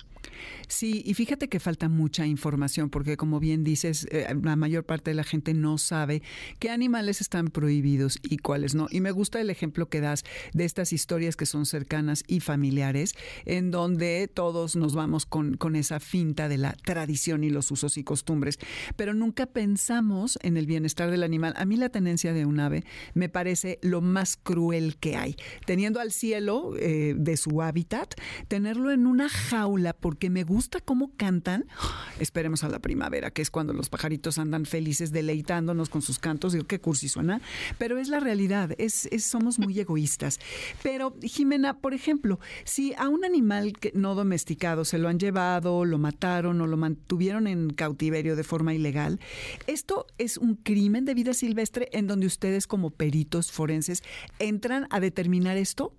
[0.68, 5.10] Sí, y fíjate que falta mucha información porque como bien dices, eh, la mayor parte
[5.10, 6.22] de la gente no sabe
[6.58, 8.86] qué animales están prohibidos y cuáles no.
[8.90, 13.14] Y me gusta el ejemplo que das de estas historias que son cercanas y familiares,
[13.44, 17.96] en donde todos nos vamos con, con esa finta de la tradición y los usos
[17.98, 18.58] y costumbres,
[18.96, 21.54] pero nunca pensamos en el bienestar del animal.
[21.56, 25.36] A mí la tenencia de un ave me parece lo más cruel que hay.
[25.66, 28.14] Teniendo al cielo eh, de su hábitat,
[28.48, 31.66] tenerlo en una jaula porque me gusta cómo cantan.
[32.18, 36.52] Esperemos a la primavera, que es cuando los pajaritos andan felices deleitándonos con sus cantos.
[36.52, 37.40] Digo, qué cursi suena,
[37.78, 38.72] pero es la realidad.
[38.76, 40.40] Es, somos muy egoístas.
[40.82, 45.84] Pero, Jimena, por ejemplo, si a un animal que no domesticado se lo han llevado,
[45.84, 49.20] lo mataron o lo mantuvieron en cautiverio de forma ilegal,
[49.68, 54.02] esto es un crimen de vida silvestre en donde ustedes como peritos forenses
[54.40, 55.94] entran a determinar esto.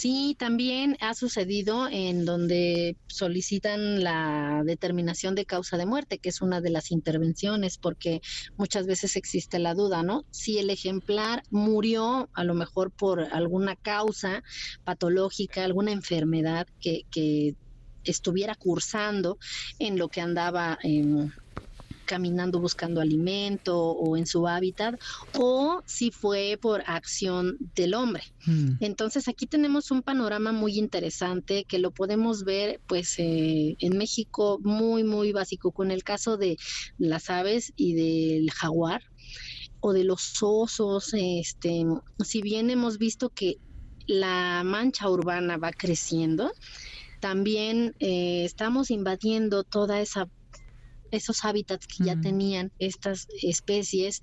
[0.00, 6.40] Sí, también ha sucedido en donde solicitan la determinación de causa de muerte, que es
[6.40, 8.20] una de las intervenciones, porque
[8.56, 10.24] muchas veces existe la duda, ¿no?
[10.30, 14.44] Si el ejemplar murió a lo mejor por alguna causa
[14.84, 17.56] patológica, alguna enfermedad que, que
[18.04, 19.36] estuviera cursando
[19.80, 21.32] en lo que andaba en
[22.08, 24.98] caminando buscando alimento o en su hábitat,
[25.38, 28.24] o si fue por acción del hombre.
[28.46, 28.76] Hmm.
[28.80, 34.58] Entonces aquí tenemos un panorama muy interesante que lo podemos ver pues eh, en México
[34.62, 36.56] muy, muy básico con el caso de
[36.96, 39.02] las aves y del jaguar
[39.80, 41.84] o de los osos, este,
[42.24, 43.58] si bien hemos visto que
[44.06, 46.52] la mancha urbana va creciendo,
[47.20, 50.28] también eh, estamos invadiendo toda esa
[51.10, 54.20] esos hábitats que ya tenían estas especies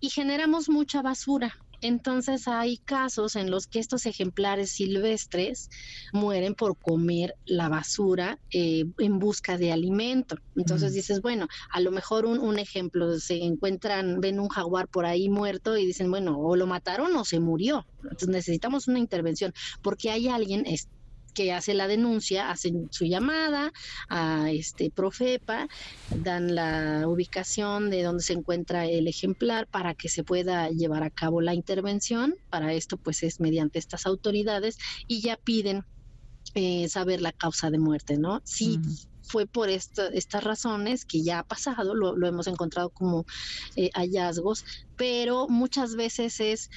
[0.00, 1.54] y generamos mucha basura.
[1.82, 5.68] Entonces hay casos en los que estos ejemplares silvestres
[6.12, 10.36] mueren por comer la basura eh, en busca de alimento.
[10.54, 15.06] Entonces dices, bueno, a lo mejor un, un, ejemplo, se encuentran, ven un jaguar por
[15.06, 17.84] ahí muerto y dicen, bueno, o lo mataron o se murió.
[18.04, 19.52] Entonces necesitamos una intervención
[19.82, 20.64] porque hay alguien
[21.32, 23.72] que hace la denuncia, hacen su llamada
[24.08, 25.68] a este Profepa,
[26.10, 31.10] dan la ubicación de donde se encuentra el ejemplar para que se pueda llevar a
[31.10, 32.34] cabo la intervención.
[32.50, 35.84] Para esto, pues es mediante estas autoridades y ya piden
[36.54, 38.42] eh, saber la causa de muerte, ¿no?
[38.44, 38.78] Sí.
[39.22, 43.24] Fue por estas razones que ya ha pasado, lo, hemos encontrado como
[43.76, 44.64] eh, hallazgos,
[44.96, 46.70] pero muchas veces es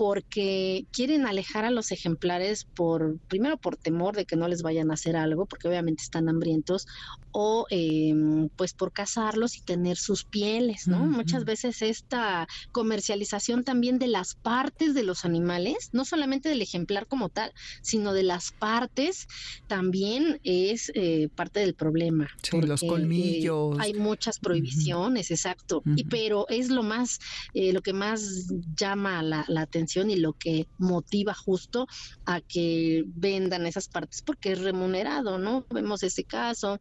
[0.00, 4.90] porque quieren alejar a los ejemplares por, primero por temor de que no les vayan
[4.90, 6.86] a hacer algo, porque obviamente están hambrientos,
[7.32, 11.04] o em, pues por cazarlos y tener sus pieles, ¿no?
[11.04, 17.06] Muchas veces esta comercialización también de las partes de los animales, no solamente del ejemplar
[17.06, 19.28] como tal, sino de las partes,
[19.66, 22.30] también es eh, parte del problema.
[22.42, 23.76] Sí, los colmillos.
[23.78, 27.18] hay muchas prohibiciones, exacto, y, pero es lo más,
[27.52, 31.86] eh, lo que más llama la, la atención y lo que motiva justo
[32.26, 35.66] a que vendan esas partes porque es remunerado, ¿no?
[35.70, 36.78] Vemos ese caso,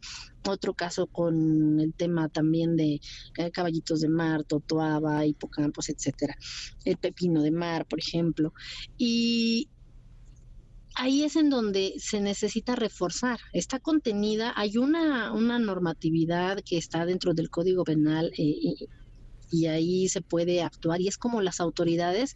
[0.48, 3.00] otro caso con el tema también de
[3.38, 6.36] eh, caballitos de mar, totoaba, hipocampos, etcétera,
[6.86, 8.54] el pepino de mar, por ejemplo,
[8.98, 9.70] y
[10.96, 13.40] ahí es en donde se necesita reforzar.
[13.54, 18.76] Está contenida, hay una, una normatividad que está dentro del Código Penal eh,
[19.52, 22.36] y ahí se puede actuar y es como las autoridades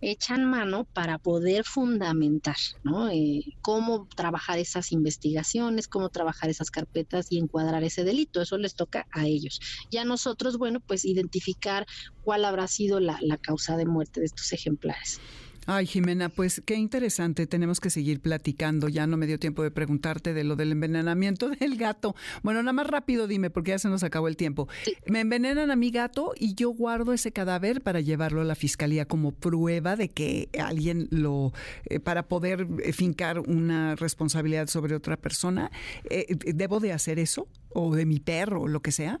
[0.00, 3.08] echan mano para poder fundamentar ¿no?
[3.10, 8.40] Eh, cómo trabajar esas investigaciones, cómo trabajar esas carpetas y encuadrar ese delito.
[8.42, 9.58] Eso les toca a ellos.
[9.90, 11.86] Y a nosotros, bueno, pues identificar
[12.20, 15.22] cuál habrá sido la causa de muerte de estos ejemplares.
[15.70, 17.46] Ay, Jimena, pues qué interesante.
[17.46, 18.88] Tenemos que seguir platicando.
[18.88, 22.16] Ya no me dio tiempo de preguntarte de lo del envenenamiento del gato.
[22.42, 24.66] Bueno, nada más rápido dime, porque ya se nos acabó el tiempo.
[25.04, 29.04] Me envenenan a mi gato y yo guardo ese cadáver para llevarlo a la fiscalía
[29.04, 31.52] como prueba de que alguien lo,
[31.84, 35.70] eh, para poder eh, fincar una responsabilidad sobre otra persona.
[36.08, 37.46] Eh, ¿Debo de hacer eso?
[37.68, 39.20] ¿O de mi perro o lo que sea?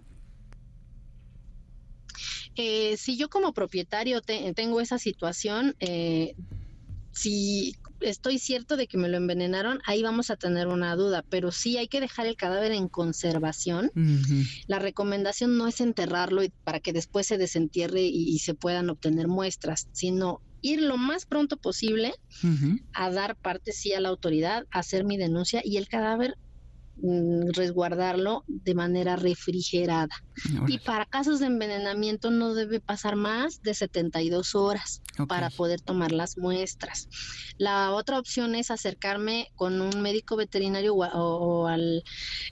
[2.60, 6.34] Eh, si yo como propietario tengo esa situación, eh,
[7.12, 11.52] si estoy cierto de que me lo envenenaron, ahí vamos a tener una duda, pero
[11.52, 13.92] sí hay que dejar el cadáver en conservación.
[14.66, 19.86] La recomendación no es enterrarlo para que después se desentierre y, se puedan obtener muestras,
[19.92, 22.12] sino ir lo más pronto posible
[22.92, 26.34] a dar parte sí a la autoridad, a hacer mi denuncia y el cadáver
[27.02, 30.14] mm, resguardarlo de manera refrigerada.
[30.66, 36.12] Y para casos de envenenamiento no debe pasar más de 72 horas para poder tomar
[36.12, 37.08] las muestras.
[37.56, 42.04] La otra opción es acercarme con un médico veterinario o, al...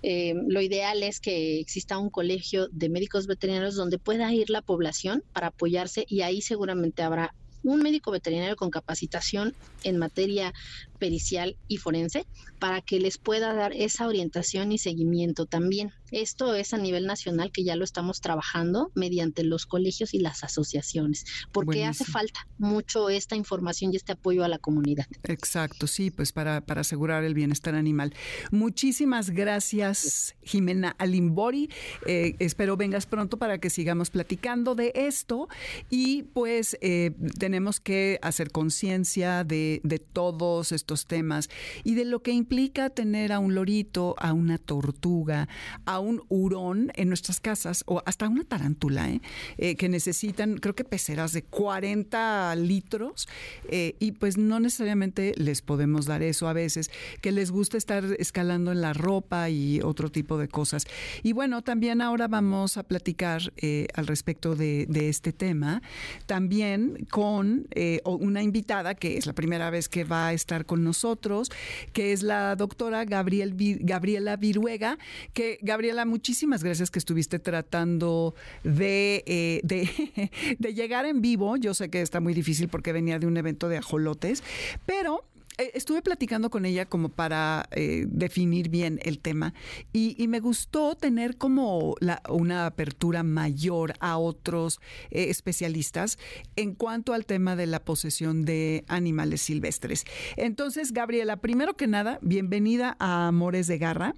[0.03, 4.63] Eh, lo ideal es que exista un colegio de médicos veterinarios donde pueda ir la
[4.63, 7.35] población para apoyarse y ahí seguramente habrá
[7.67, 10.53] un médico veterinario con capacitación en materia
[10.97, 12.27] pericial y forense
[12.59, 15.93] para que les pueda dar esa orientación y seguimiento también.
[16.13, 20.45] Esto es a nivel nacional que ya lo estamos trabajando mediante los colegios y las
[20.45, 25.07] asociaciones, porque hace falta mucho esta información y este apoyo a la comunidad.
[25.25, 28.15] Exacto, sí, pues para, para asegurar el bienestar animal.
[28.51, 31.71] Muchísimas gracias, Jimena Alimbori.
[32.07, 35.49] Eh, espero vengas pronto para que sigamos platicando de esto
[35.91, 41.51] y pues eh, tenemos que hacer conciencia de, de todos estos temas
[41.85, 45.49] y de lo que implica tener a un lorito, a una tortuga,
[45.85, 49.21] a un hurón en nuestras casas o hasta una tarántula, ¿eh?
[49.59, 53.29] Eh, que necesitan, creo que peceras de 40 litros
[53.69, 58.05] eh, y pues no necesariamente les podemos dar eso a veces, que les gusta estar
[58.19, 60.87] escalando en la ropa y otro tipo de cosas.
[61.23, 63.53] Y bueno, también ahora vamos a platicar
[63.95, 65.83] al respecto de, de, este tema,
[66.27, 67.67] también con
[68.05, 71.51] una invitada que es la primera vez que va a estar con nosotros,
[71.93, 74.99] que es la doctora Gabriel, Gabriela Viruega,
[75.33, 79.61] que Gabriela, muchísimas gracias que estuviste tratando de, eh,
[80.59, 81.57] de, llegar en vivo.
[81.57, 84.43] Yo sé que está muy difícil porque venía de un evento de ajolotes,
[84.85, 85.25] pero
[85.59, 89.55] estuve platicando con ella como para eh, definir bien el tema
[89.93, 91.95] y, me gustó tener como
[92.29, 94.81] una apertura mayor a otros
[95.13, 96.19] eh, especialistas
[96.57, 100.05] en cuanto al tema de la posesión de animales silvestres.
[100.37, 104.17] Entonces, Gabriela, primero que nada, bienvenida a Amores de Garra.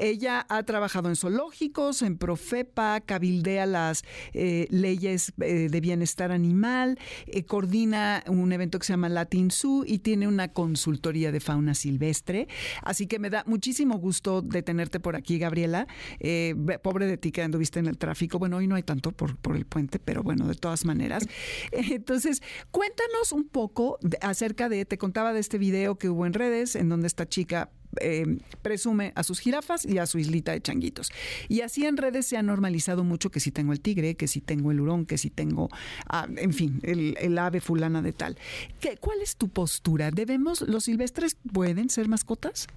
[0.00, 6.98] Ella ha trabajado en zoológicos, en Profepa, cabildea las leyes de bienestar animal,
[7.46, 12.48] coordina un evento que se llama Latin Zoo y tiene una consultoría de fauna silvestre.
[12.82, 15.86] Así que me da muchísimo gusto de tenerte por aquí, Gabriela.
[16.18, 18.40] Eh, pobre de ti que anduviste en el tráfico.
[18.40, 21.28] Bueno, hoy no hay tanto por, por el puente, pero bueno, de todas maneras.
[21.72, 26.74] Entonces, cuéntanos un poco acerca de, te contaba de este video que hubo en redes,
[26.74, 27.70] en donde esta chica
[28.00, 31.10] eh, presume a sus jirafas y a su islita de changuitos.
[31.48, 34.40] Y así en redes se ha normalizado mucho que si tengo el tigre, que si
[34.40, 35.68] tengo el hurón, que si tengo,
[36.08, 38.38] ah, en fin, el, ave fulana de tal.
[38.80, 40.10] ¿Qué, ¿Cuál es tu postura?
[40.10, 42.68] ¿Debemos, los silvestres pueden ser mascotas?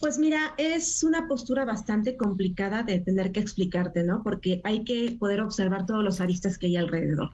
[0.00, 4.22] Pues mira, es una postura bastante complicada de tener que explicarte, ¿no?
[4.24, 7.30] Porque hay que poder observar todos los aristas que hay alrededor.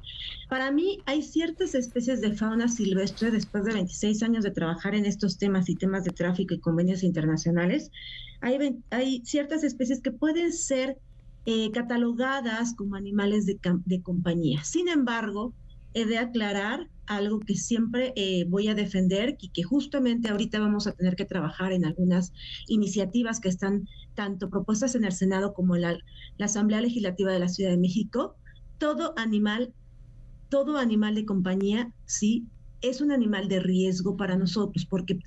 [0.50, 5.06] Para mí hay ciertas especies de fauna silvestre, después de 26 años de trabajar en
[5.06, 7.90] estos temas y temas de tráfico y convenios internacionales,
[8.40, 10.98] hay, ciertas especies que pueden ser
[11.46, 14.62] eh, catalogadas como animales de, de compañía.
[14.64, 15.54] Sin embargo,
[16.00, 20.86] he de aclarar algo que siempre eh, voy a defender y que justamente ahorita vamos
[20.86, 22.32] a tener que trabajar en algunas
[22.68, 25.98] iniciativas que están tanto propuestas en el Senado como en la,
[26.40, 28.36] Asamblea Legislativa de la Ciudad de México.
[28.78, 29.72] Todo animal,
[30.50, 32.46] todo animal de compañía, sí,
[32.80, 35.18] es un animal de riesgo para nosotros porque,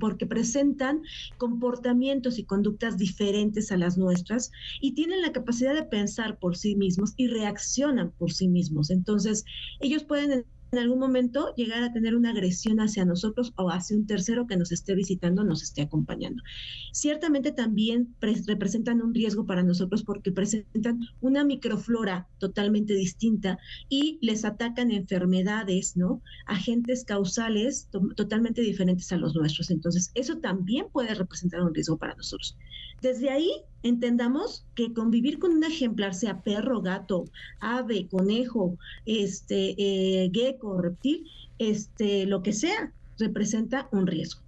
[0.00, 1.02] porque presentan
[1.36, 4.50] comportamientos y conductas diferentes a las nuestras
[4.80, 8.90] y tienen la capacidad de pensar por sí mismos y reaccionan por sí mismos.
[8.90, 9.44] Entonces,
[9.80, 14.06] ellos pueden en algún momento llegar a tener una agresión hacia nosotros o hacia un
[14.06, 16.42] tercero que nos esté visitando, nos esté acompañando.
[16.92, 18.14] Ciertamente también
[18.46, 23.58] representan un riesgo para nosotros porque presentan una microflora totalmente distinta
[23.90, 26.22] y les atacan enfermedades, ¿no?
[26.46, 29.70] Agentes causales totalmente diferentes a los nuestros.
[29.70, 32.56] Entonces, eso también puede representar un riesgo para nosotros.
[33.02, 33.50] Desde ahí
[33.82, 37.24] entendamos que convivir con un ejemplar, sea perro, gato,
[37.60, 38.76] ave, conejo,
[39.06, 41.26] este, eh, gecko, reptil,
[41.58, 44.42] este, lo que sea, representa un riesgo.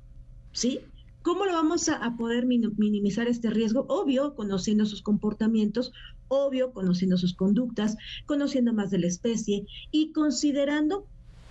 [0.52, 0.80] ¿Sí?
[1.22, 3.86] ¿Cómo lo vamos a, poder minimizar este riesgo?
[3.88, 5.92] Obvio, conociendo sus comportamientos,
[6.28, 11.06] obvio, conociendo sus conductas, conociendo más de la especie y considerando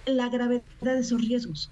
[0.05, 1.71] la gravedad de esos riesgos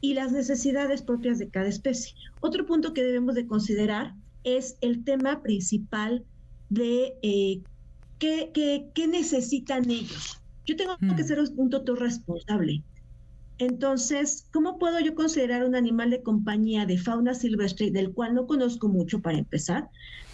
[0.00, 2.14] y las necesidades propias de cada especie.
[2.40, 4.14] Otro punto que debemos de considerar
[4.46, 6.24] es el tema principal
[6.70, 7.60] de eh,
[8.18, 10.40] qué, necesitan ellos.
[10.64, 11.26] Yo tengo que mm.
[11.26, 12.82] ser un tutor responsable.
[13.58, 18.46] Entonces, ¿cómo puedo yo considerar un animal de compañía de fauna silvestre del cual no
[18.46, 19.88] conozco mucho para empezar?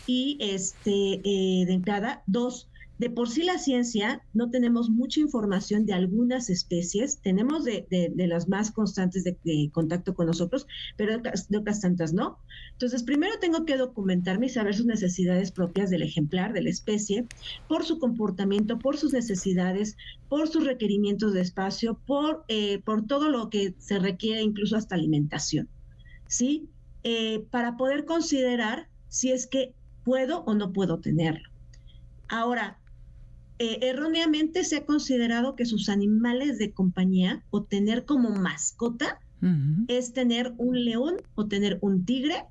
[0.07, 2.69] Y este, eh, de entrada, dos,
[3.03, 7.85] de por sí la ciencia no tenemos mucha información de algunas especies, tenemos de,
[8.17, 9.37] las más constantes de,
[9.73, 12.39] contacto con nosotros, pero de otras tantas no.
[12.71, 17.27] Entonces, primero tengo que documentarme y saber sus necesidades propias del ejemplar, de la especie,
[17.67, 19.97] por su comportamiento, por sus necesidades,
[20.29, 24.95] por sus requerimientos de espacio, por, eh, por todo lo que se requiere, incluso hasta
[24.95, 25.69] alimentación.
[26.29, 26.69] ¿Sí?
[27.03, 29.75] Eh, para poder considerar si es que
[30.05, 31.51] puedo o no puedo tenerlo.
[32.29, 32.79] Ahora,
[33.63, 39.21] eh, erróneamente se ha considerado que sus animales de compañía o tener como mascota
[39.87, 42.45] es tener un león o tener un tigre,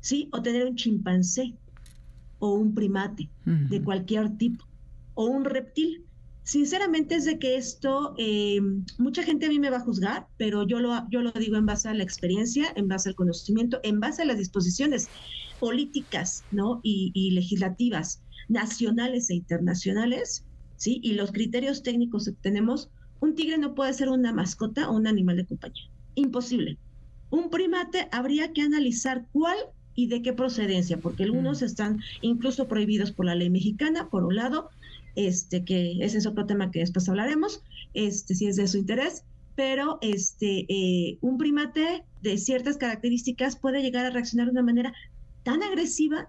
[0.00, 0.28] ¿sí?
[0.32, 1.54] O tener un chimpancé
[2.40, 4.66] o un primate de cualquier tipo
[5.14, 6.04] o un reptil.
[6.42, 8.60] Sinceramente es de que esto, eh,
[8.98, 11.64] mucha gente a mí me va a juzgar, pero yo lo, yo lo digo en
[11.64, 15.08] base a la experiencia, en base al conocimiento, en base a las disposiciones
[15.58, 16.80] políticas ¿no?
[16.82, 20.44] y legislativas nacionales e internacionales,
[20.76, 21.00] ¿sí?
[21.02, 22.90] Y los criterios técnicos que tenemos,
[23.20, 25.90] un tigre no puede ser una mascota o un animal de compañía.
[26.14, 26.78] Imposible.
[27.30, 29.56] Un primate habría que analizar cuál
[29.94, 31.64] y de qué procedencia, porque algunos mm.
[31.64, 34.70] están incluso prohibidos por la ley mexicana, por un lado,
[35.16, 37.62] este que ese es otro tema que después hablaremos,
[37.94, 39.24] este si es de su interés,
[39.54, 44.92] pero este eh, un primate de ciertas características puede llegar a reaccionar de una manera
[45.44, 46.28] tan agresiva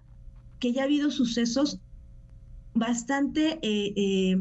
[0.60, 1.80] que ya ha habido sucesos
[2.76, 4.38] bastante, eh, eh,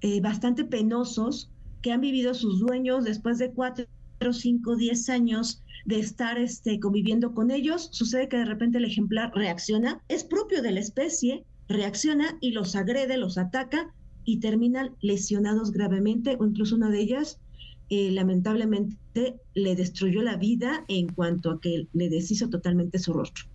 [0.00, 1.50] eh, bastante penosos
[1.82, 3.86] que han vivido sus dueños después de cuatro,
[4.32, 7.88] cinco, diez años de estar este, conviviendo con ellos.
[7.92, 12.76] Sucede que de repente el ejemplar reacciona, es propio de la especie, reacciona y los
[12.76, 13.92] agrede, los ataca
[14.24, 17.40] y terminan lesionados gravemente o incluso una de ellas
[17.92, 23.49] lamentablemente le destruyó la vida en cuanto a que le deshizo totalmente su rostro.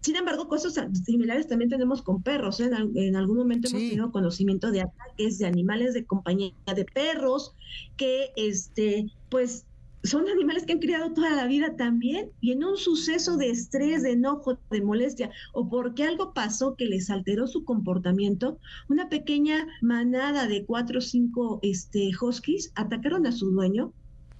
[0.00, 0.74] Sin embargo, cosas
[1.04, 2.58] similares también tenemos con perros.
[2.60, 2.70] ¿eh?
[2.94, 7.54] En, algún momento hemos tenido conocimiento de ataques de animales de compañía de perros
[7.96, 9.66] que, este, pues,
[10.02, 14.02] son animales que han criado toda la vida también y en un suceso de estrés,
[14.02, 19.66] de enojo, de molestia o porque algo pasó que les alteró su comportamiento, una pequeña
[19.82, 23.92] manada de cuatro o cinco este, huskies atacaron a su dueño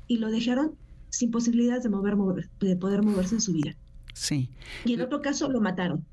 [0.06, 0.76] y lo dejaron
[1.10, 2.16] sin posibilidades de, mover,
[2.60, 3.76] de poder moverse en su vida.
[4.20, 4.50] Sí.
[4.84, 6.04] Y en otro caso lo mataron.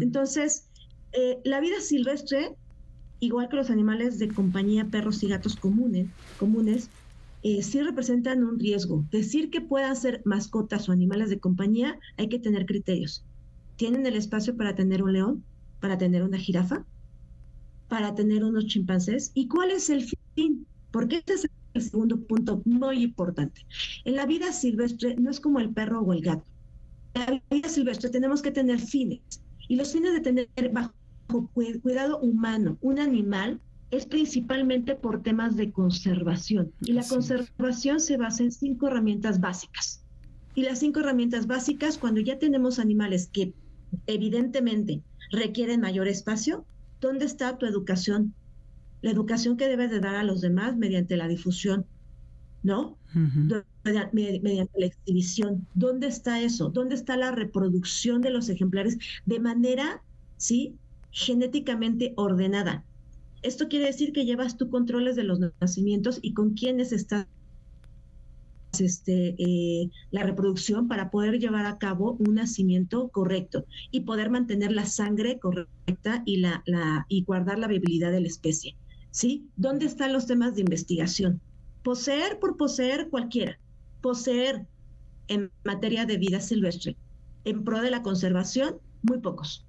[0.00, 0.68] Entonces,
[1.12, 2.54] eh, la vida silvestre,
[3.18, 6.06] igual que los animales de compañía, perros y gatos comunes,
[6.38, 6.90] comunes
[7.42, 9.04] eh, sí representan un riesgo.
[9.10, 13.24] Decir que puedan ser mascotas o animales de compañía, hay que tener criterios.
[13.74, 15.42] ¿Tienen el espacio para tener un león?
[15.80, 16.84] ¿Para tener una jirafa?
[17.88, 19.32] ¿Para tener unos chimpancés?
[19.34, 20.04] ¿Y cuál es el
[20.36, 20.68] fin?
[20.92, 23.66] Porque este es el segundo punto muy importante.
[24.04, 26.46] En la vida silvestre no es como el perro o el gato
[27.16, 29.20] la vida silvestre tenemos que tener fines
[29.68, 30.92] y los fines de tener bajo
[31.82, 33.60] cuidado humano un animal
[33.90, 40.02] es principalmente por temas de conservación y la conservación se basa en cinco herramientas básicas.
[40.54, 43.54] Y las cinco herramientas básicas, cuando ya tenemos animales que
[44.06, 46.64] evidentemente requieren mayor espacio,
[47.00, 48.34] ¿dónde está tu educación?
[49.02, 51.86] La educación que debes de dar a los demás mediante la difusión,
[52.66, 52.98] ¿no?
[54.12, 55.66] mediante la exhibición.
[55.74, 56.68] ¿Dónde está eso?
[56.68, 60.02] ¿Dónde está la reproducción de los ejemplares de manera,
[60.36, 60.74] sí,
[61.12, 62.84] genéticamente ordenada?
[63.42, 67.28] Esto quiere decir que llevas tú controles de los nacimientos y con quiénes está
[68.80, 74.72] este, eh, la reproducción para poder llevar a cabo un nacimiento correcto y poder mantener
[74.72, 78.74] la sangre correcta y, la, la, y guardar la viabilidad de la especie.
[79.12, 79.46] ¿Sí?
[79.56, 81.40] ¿Dónde están los temas de investigación?
[81.86, 83.60] Poseer por poseer cualquiera
[84.00, 84.66] poseer
[85.28, 86.96] en materia de vida silvestre
[87.44, 89.64] en pro de la conservación, muy pocos.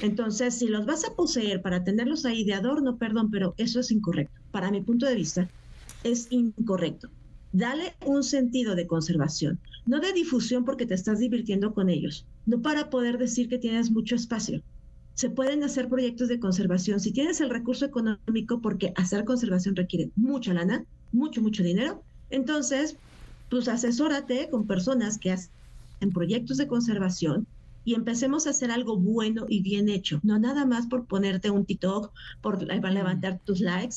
[0.00, 3.90] Entonces, si los vas a poseer para tenerlos ahí de adorno, perdón, pero eso es
[3.90, 4.40] incorrecto.
[4.52, 5.48] Para mi punto de vista,
[6.02, 7.10] es incorrecto.
[7.52, 12.62] Dale un sentido de conservación, no de difusión porque te estás divirtiendo con ellos, no
[12.62, 14.62] para poder decir que tienes mucho espacio.
[15.14, 20.10] Se pueden hacer proyectos de conservación si tienes el recurso económico porque hacer conservación requiere
[20.16, 20.84] mucha lana,
[21.14, 22.02] mucho, mucho dinero.
[22.30, 22.96] Entonces,
[23.48, 25.50] pues asesórate con personas que hacen
[26.12, 27.46] proyectos de conservación
[27.84, 31.66] y empecemos a hacer algo bueno y bien hecho, no nada más por ponerte un
[31.66, 33.96] TikTok, por levantar tus likes,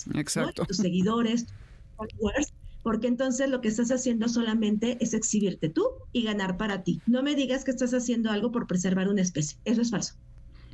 [0.67, 1.47] tus seguidores,
[1.95, 2.53] followers,
[2.83, 7.01] porque entonces lo que estás haciendo solamente es exhibirte tú y ganar para ti.
[7.05, 10.15] No me digas que estás haciendo algo por preservar una especie, eso es falso.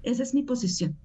[0.02, 0.98] Esa es mi posición.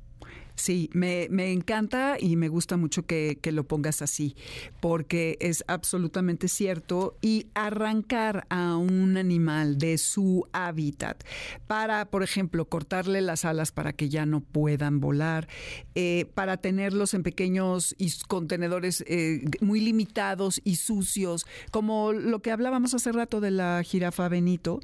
[0.59, 4.35] Sí, me, me, encanta y me gusta mucho que, que, lo pongas así,
[4.81, 7.17] porque es absolutamente cierto.
[7.23, 11.23] Y arrancar a un animal de su hábitat
[11.69, 15.47] para, por ejemplo, cortarle las alas para que ya no puedan volar,
[15.95, 17.95] eh, para tenerlos en pequeños
[18.27, 24.29] contenedores eh, muy limitados y sucios, como lo que hablábamos hace rato de la jirafa
[24.29, 24.81] Benito,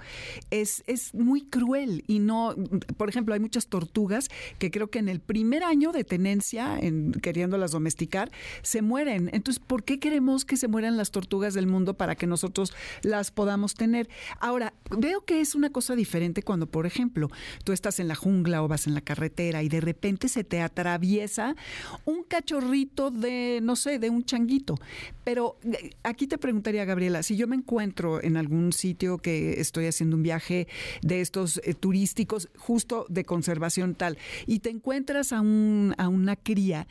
[0.51, 2.55] es, es muy cruel y no,
[2.97, 4.29] por ejemplo, hay muchas tortugas
[4.61, 8.31] que creo que en el primer año de tenencia, en, queriéndolas domesticar,
[8.63, 9.31] se mueren.
[9.33, 13.31] Entonces, ¿por qué queremos que se mueran las tortugas del mundo para que nosotros las
[13.31, 14.09] podamos tener?
[14.41, 17.31] Ahora, veo que es una cosa diferente cuando, por ejemplo,
[17.65, 20.61] tú estás en la jungla o vas en la carretera y de repente se te
[20.61, 21.57] atraviesa
[22.05, 24.77] un cachorrito de, no sé, de un changuito.
[25.25, 29.87] Pero eh, aquí te preguntaría, Gabriela, si yo me encuentro en algún sitio que estoy
[29.87, 30.69] haciendo un viaje
[31.03, 35.54] de estos eh, turísticos, justo de conservación tal, y te encuentras a un
[35.99, 36.87] a una cría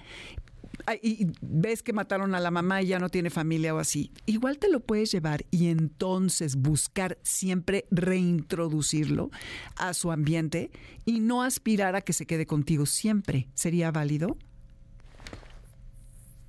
[1.02, 4.58] y ves que mataron a la mamá y ya no tiene familia o así, igual
[4.58, 9.30] te lo puedes llevar y entonces buscar siempre reintroducirlo
[9.78, 10.72] a su ambiente
[11.06, 13.48] y no aspirar a que se quede contigo siempre.
[13.54, 14.38] ¿Sería válido?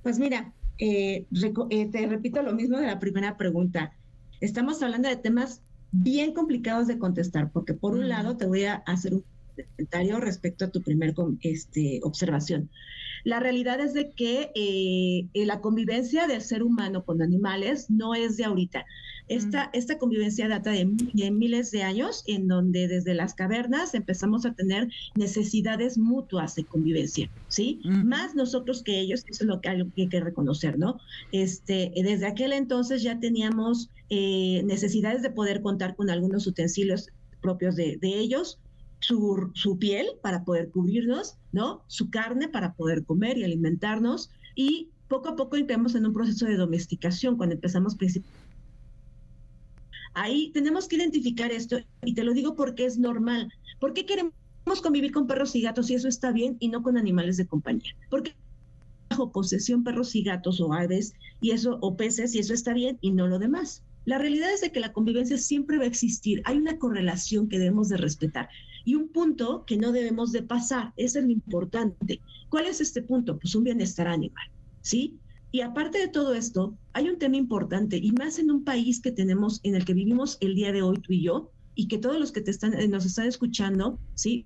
[0.03, 1.25] Pues mira, eh,
[1.69, 3.93] eh, te repito lo mismo de la primera pregunta.
[4.41, 5.61] Estamos hablando de temas
[5.91, 9.23] bien complicados de contestar, porque por un lado te voy a hacer un
[9.63, 12.69] comentario respecto a tu primer este, observación.
[13.23, 18.37] La realidad es de que eh, la convivencia del ser humano con animales no es
[18.37, 18.85] de ahorita.
[19.27, 24.53] Esta, esta convivencia data de, miles de años, en donde desde las cavernas empezamos a
[24.53, 27.79] tener necesidades mutuas de convivencia, ¿sí?
[27.83, 30.99] Más nosotros que ellos, eso es lo que hay, que reconocer, ¿no?
[31.31, 37.09] Este, desde aquel entonces ya teníamos eh, necesidades de poder contar con algunos utensilios
[37.41, 38.59] propios de, de ellos,
[39.07, 41.83] su, piel para poder cubrirnos, ¿no?
[41.87, 44.29] Su carne para poder comer y alimentarnos.
[44.55, 47.95] Y poco a poco entramos en un proceso de domesticación cuando empezamos
[50.13, 53.51] Ahí tenemos que identificar esto y te lo digo porque es normal.
[53.79, 54.33] ¿Por qué queremos
[54.81, 57.95] convivir con perros y gatos y eso está bien y no con animales de compañía?
[58.09, 58.33] Porque
[59.09, 62.97] bajo posesión perros y gatos o aves y eso o peces y eso está bien
[63.01, 63.83] y no lo demás.
[64.05, 66.41] La realidad es de que la convivencia siempre va a existir.
[66.45, 68.49] Hay una correlación que debemos de respetar
[68.85, 70.93] y un punto que no debemos de pasar.
[70.95, 72.21] Es lo importante.
[72.49, 73.37] ¿Cuál es este punto?
[73.37, 74.47] Pues un bienestar animal,
[74.81, 75.19] ¿sí?
[75.51, 79.11] Y aparte de todo esto, hay un tema importante y más en un país que
[79.11, 82.19] tenemos, en el que vivimos el día de hoy tú y yo, y que todos
[82.19, 84.45] los que te están, eh, nos están escuchando, ¿sí?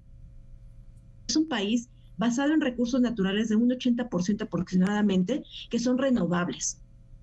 [1.28, 6.82] Es un país basado en recursos naturales de un 80% aproximadamente, que son renovables.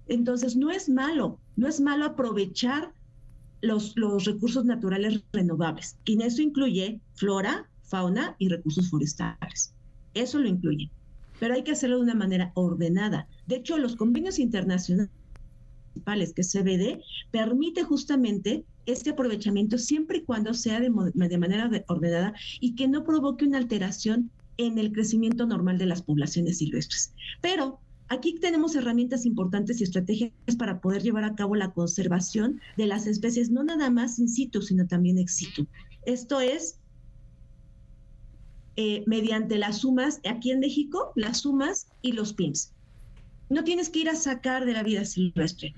[0.08, 2.92] Entonces, no es malo, no es malo aprovechar
[3.60, 3.94] los,
[4.24, 5.96] recursos naturales renovables.
[6.04, 9.72] Y en eso incluye flora, fauna y recursos forestales.
[10.14, 10.90] Eso lo incluye.
[11.38, 13.28] Pero hay que hacerlo de una manera ordenada.
[13.46, 15.10] De hecho, los convenios internacionales
[16.34, 22.74] que CBD permite justamente este aprovechamiento siempre y cuando sea de, de manera ordenada y
[22.74, 27.12] que no provoque una alteración en el crecimiento normal de las poblaciones silvestres.
[27.40, 32.86] Pero Aquí tenemos herramientas importantes y estrategias para poder llevar a cabo la conservación de
[32.86, 35.66] las especies, no nada más in situ, sino también ex situ.
[36.04, 36.78] Esto es
[38.76, 42.72] eh, mediante las sumas, aquí en México, las sumas y los PIMS.
[43.48, 45.74] No tienes que ir a sacar de la vida silvestre.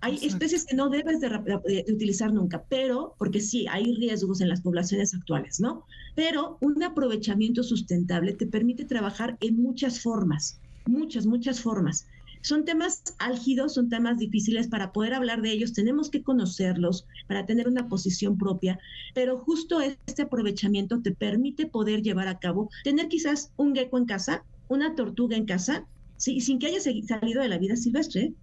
[0.00, 4.60] Hay especies que no debes de, utilizar nunca, pero, porque sí, hay riesgos en las
[4.60, 5.84] poblaciones actuales, ¿no?
[6.14, 12.06] Pero un aprovechamiento sustentable te permite trabajar en muchas formas muchas, muchas formas.
[12.40, 17.46] Son temas álgidos, son temas difíciles para poder hablar de ellos, tenemos que conocerlos para
[17.46, 18.78] tener una posición propia,
[19.14, 24.06] pero justo este aprovechamiento te permite poder llevar a cabo, tener quizás un gecko en
[24.06, 25.86] casa, una tortuga en casa,
[26.16, 26.40] ¿sí?
[26.40, 28.34] sin que haya salido de la vida silvestre,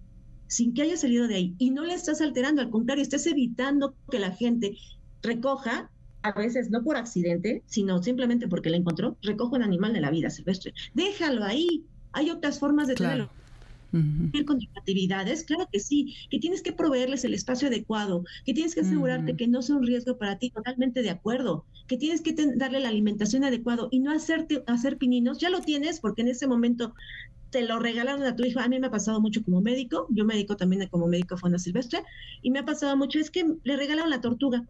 [0.46, 1.54] sin que haya salido de ahí.
[1.58, 4.76] Y no le estás alterando, al contrario, estás evitando que la gente
[5.22, 5.90] recoja
[6.22, 10.10] a veces no por accidente, sino simplemente porque la encontró, recoja un animal de la
[10.10, 10.74] vida silvestre.
[10.92, 11.84] Déjalo ahí,
[12.16, 13.30] hay otras formas de tenerlo.
[14.46, 18.80] con actividades, claro que sí, que tienes que proveerles el espacio adecuado, que tienes que
[18.80, 22.80] asegurarte que no sea un riesgo para ti, totalmente de acuerdo, que tienes que darle
[22.80, 26.94] la alimentación adecuada y no hacerte hacer pininos, ya lo tienes porque en ese momento
[27.50, 28.60] te lo regalaron a tu hijo.
[28.60, 32.02] A mí me ha pasado mucho como médico, yo médico también como médico fauna silvestre,
[32.42, 34.64] y me ha pasado mucho, es que le regalaron la tortuga,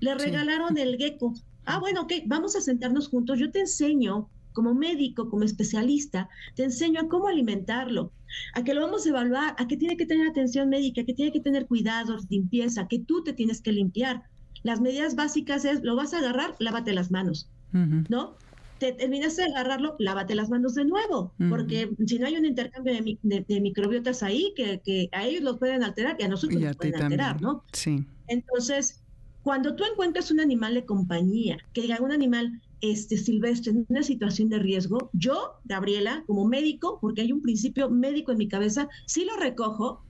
[0.00, 1.34] le regalaron el gecko.
[1.64, 6.64] Ah, bueno, ok, vamos a sentarnos juntos, yo te enseño como médico, como especialista, te
[6.64, 8.12] enseño a cómo alimentarlo,
[8.54, 11.32] a que lo vamos a evaluar, a que tiene que tener atención médica, que tiene
[11.32, 14.22] que tener cuidados, limpieza, que tú te tienes que limpiar.
[14.62, 18.34] Las medidas básicas es, lo vas a agarrar, lávate las manos, ¿no?
[18.78, 22.94] te terminaste de agarrarlo, lávate las manos de nuevo, porque si no hay un intercambio
[22.94, 27.42] de, microbiotas ahí, que, a ellos los pueden alterar y a nosotros nos pueden alterar,
[27.42, 27.64] ¿no?
[27.72, 28.04] Sí.
[28.28, 29.02] Entonces,
[29.42, 34.02] cuando tú encuentras un animal de compañía, que diga un animal este, silvestre en una
[34.02, 38.88] situación de riesgo, yo, Gabriela, como médico, porque hay un principio médico en mi cabeza,
[39.06, 40.02] sí lo recojo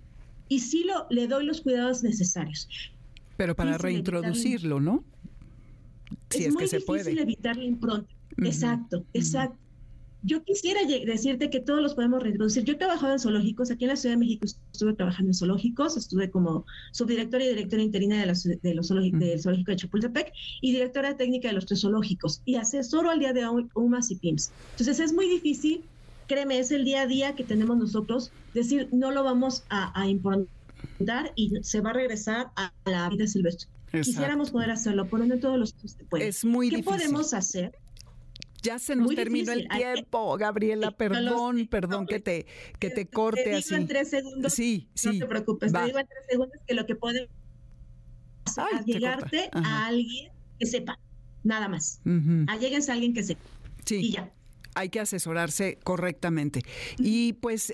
[0.48, 2.68] y sí lo, le doy los cuidados necesarios.
[3.36, 5.04] Pero para reintroducirlo, ¿no?
[6.30, 8.12] Si es, muy que se difícil evitar la impronta.
[8.38, 9.58] Exacto, exacto.
[10.22, 12.64] Yo quisiera decirte que todos los podemos reintroducir.
[12.64, 15.96] Yo he trabajado en zoológicos, aquí en la Ciudad de México estuve trabajando en zoológicos,
[15.96, 20.72] estuve como subdirectora y directora interina de, de los zoológicos, del zoológico de Chapultepec y
[20.72, 24.50] directora técnica de los tres zoológicos y asesoro al día de hoy UMAS y PIMS.
[24.72, 25.84] Entonces es muy difícil,
[26.26, 30.08] créeme, es el día a día que tenemos nosotros, decir no lo vamos a, a
[30.08, 33.68] improntar y se va a regresar a la vida silvestre.
[33.90, 37.72] Quisiéramos poder hacerlo, poniendo todos los que Es muy ¿Qué podemos hacer?
[38.68, 42.44] Ya se nos terminó el tiempo, Gabriela, perdón, perdón que te,
[42.78, 43.74] que te corte te digo así.
[43.74, 44.52] en tres segundos.
[44.52, 45.08] Sí, sí.
[45.08, 47.30] No te preocupes, te digo en tres segundos que lo que hacer
[48.78, 50.98] es llegarte a alguien que sepa,
[51.44, 52.02] nada más.
[52.46, 53.40] Alléguense a alguien que sepa.
[53.86, 53.96] Sí.
[53.96, 54.30] Y ya.
[54.74, 56.60] Hay que asesorarse correctamente.
[56.98, 57.72] Y pues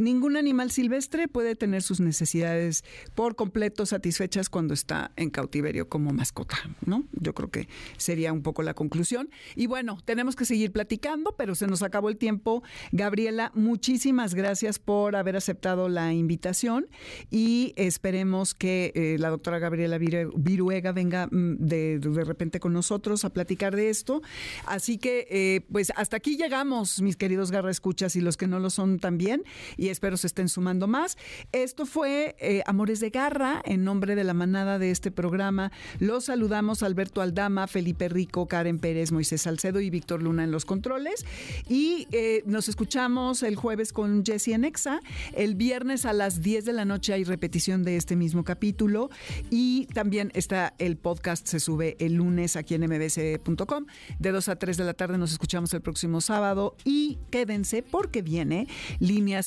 [0.00, 2.84] Ningún animal silvestre puede tener sus necesidades
[3.14, 7.04] por completo satisfechas cuando está en cautiverio como mascota, ¿no?
[7.12, 9.28] Yo creo que sería un poco la conclusión.
[9.56, 12.62] Y bueno, tenemos que seguir platicando, pero se nos acabó el tiempo.
[12.92, 16.88] Gabriela, muchísimas gracias por haber aceptado la invitación
[17.30, 23.26] y esperemos que eh, la doctora Gabriela Viruega venga mm, de, de, repente con nosotros
[23.26, 24.22] a platicar de esto.
[24.64, 28.60] Así que, eh, pues hasta aquí llegamos, mis queridos garra escuchas y los que no
[28.60, 29.44] lo son también
[29.76, 31.16] y espero se estén sumando más.
[31.52, 35.72] Esto fue eh, Amores de Garra en nombre de la manada de este programa.
[35.98, 40.64] Los saludamos Alberto Aldama, Felipe Rico, Karen Pérez, Moisés Salcedo y Víctor Luna en los
[40.64, 41.24] controles.
[41.68, 45.00] Y eh, nos escuchamos el jueves con Jessie Enexa.
[45.34, 49.10] El viernes a las 10 de la noche hay repetición de este mismo capítulo.
[49.50, 53.86] Y también está el podcast, se sube el lunes aquí en mbc.com.
[54.18, 56.76] De 2 a 3 de la tarde nos escuchamos el próximo sábado.
[56.84, 58.66] Y quédense porque viene
[58.98, 59.46] Líneas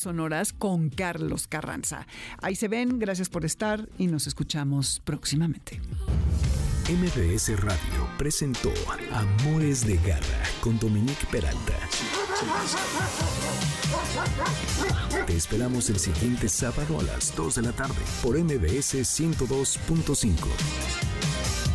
[0.57, 2.07] Con Carlos Carranza.
[2.41, 5.79] Ahí se ven, gracias por estar y nos escuchamos próximamente.
[6.89, 8.73] MBS Radio presentó
[9.11, 11.77] Amores de Garra con Dominique Peralta.
[15.27, 21.72] Te esperamos el siguiente sábado a las 2 de la tarde por MBS 102.5.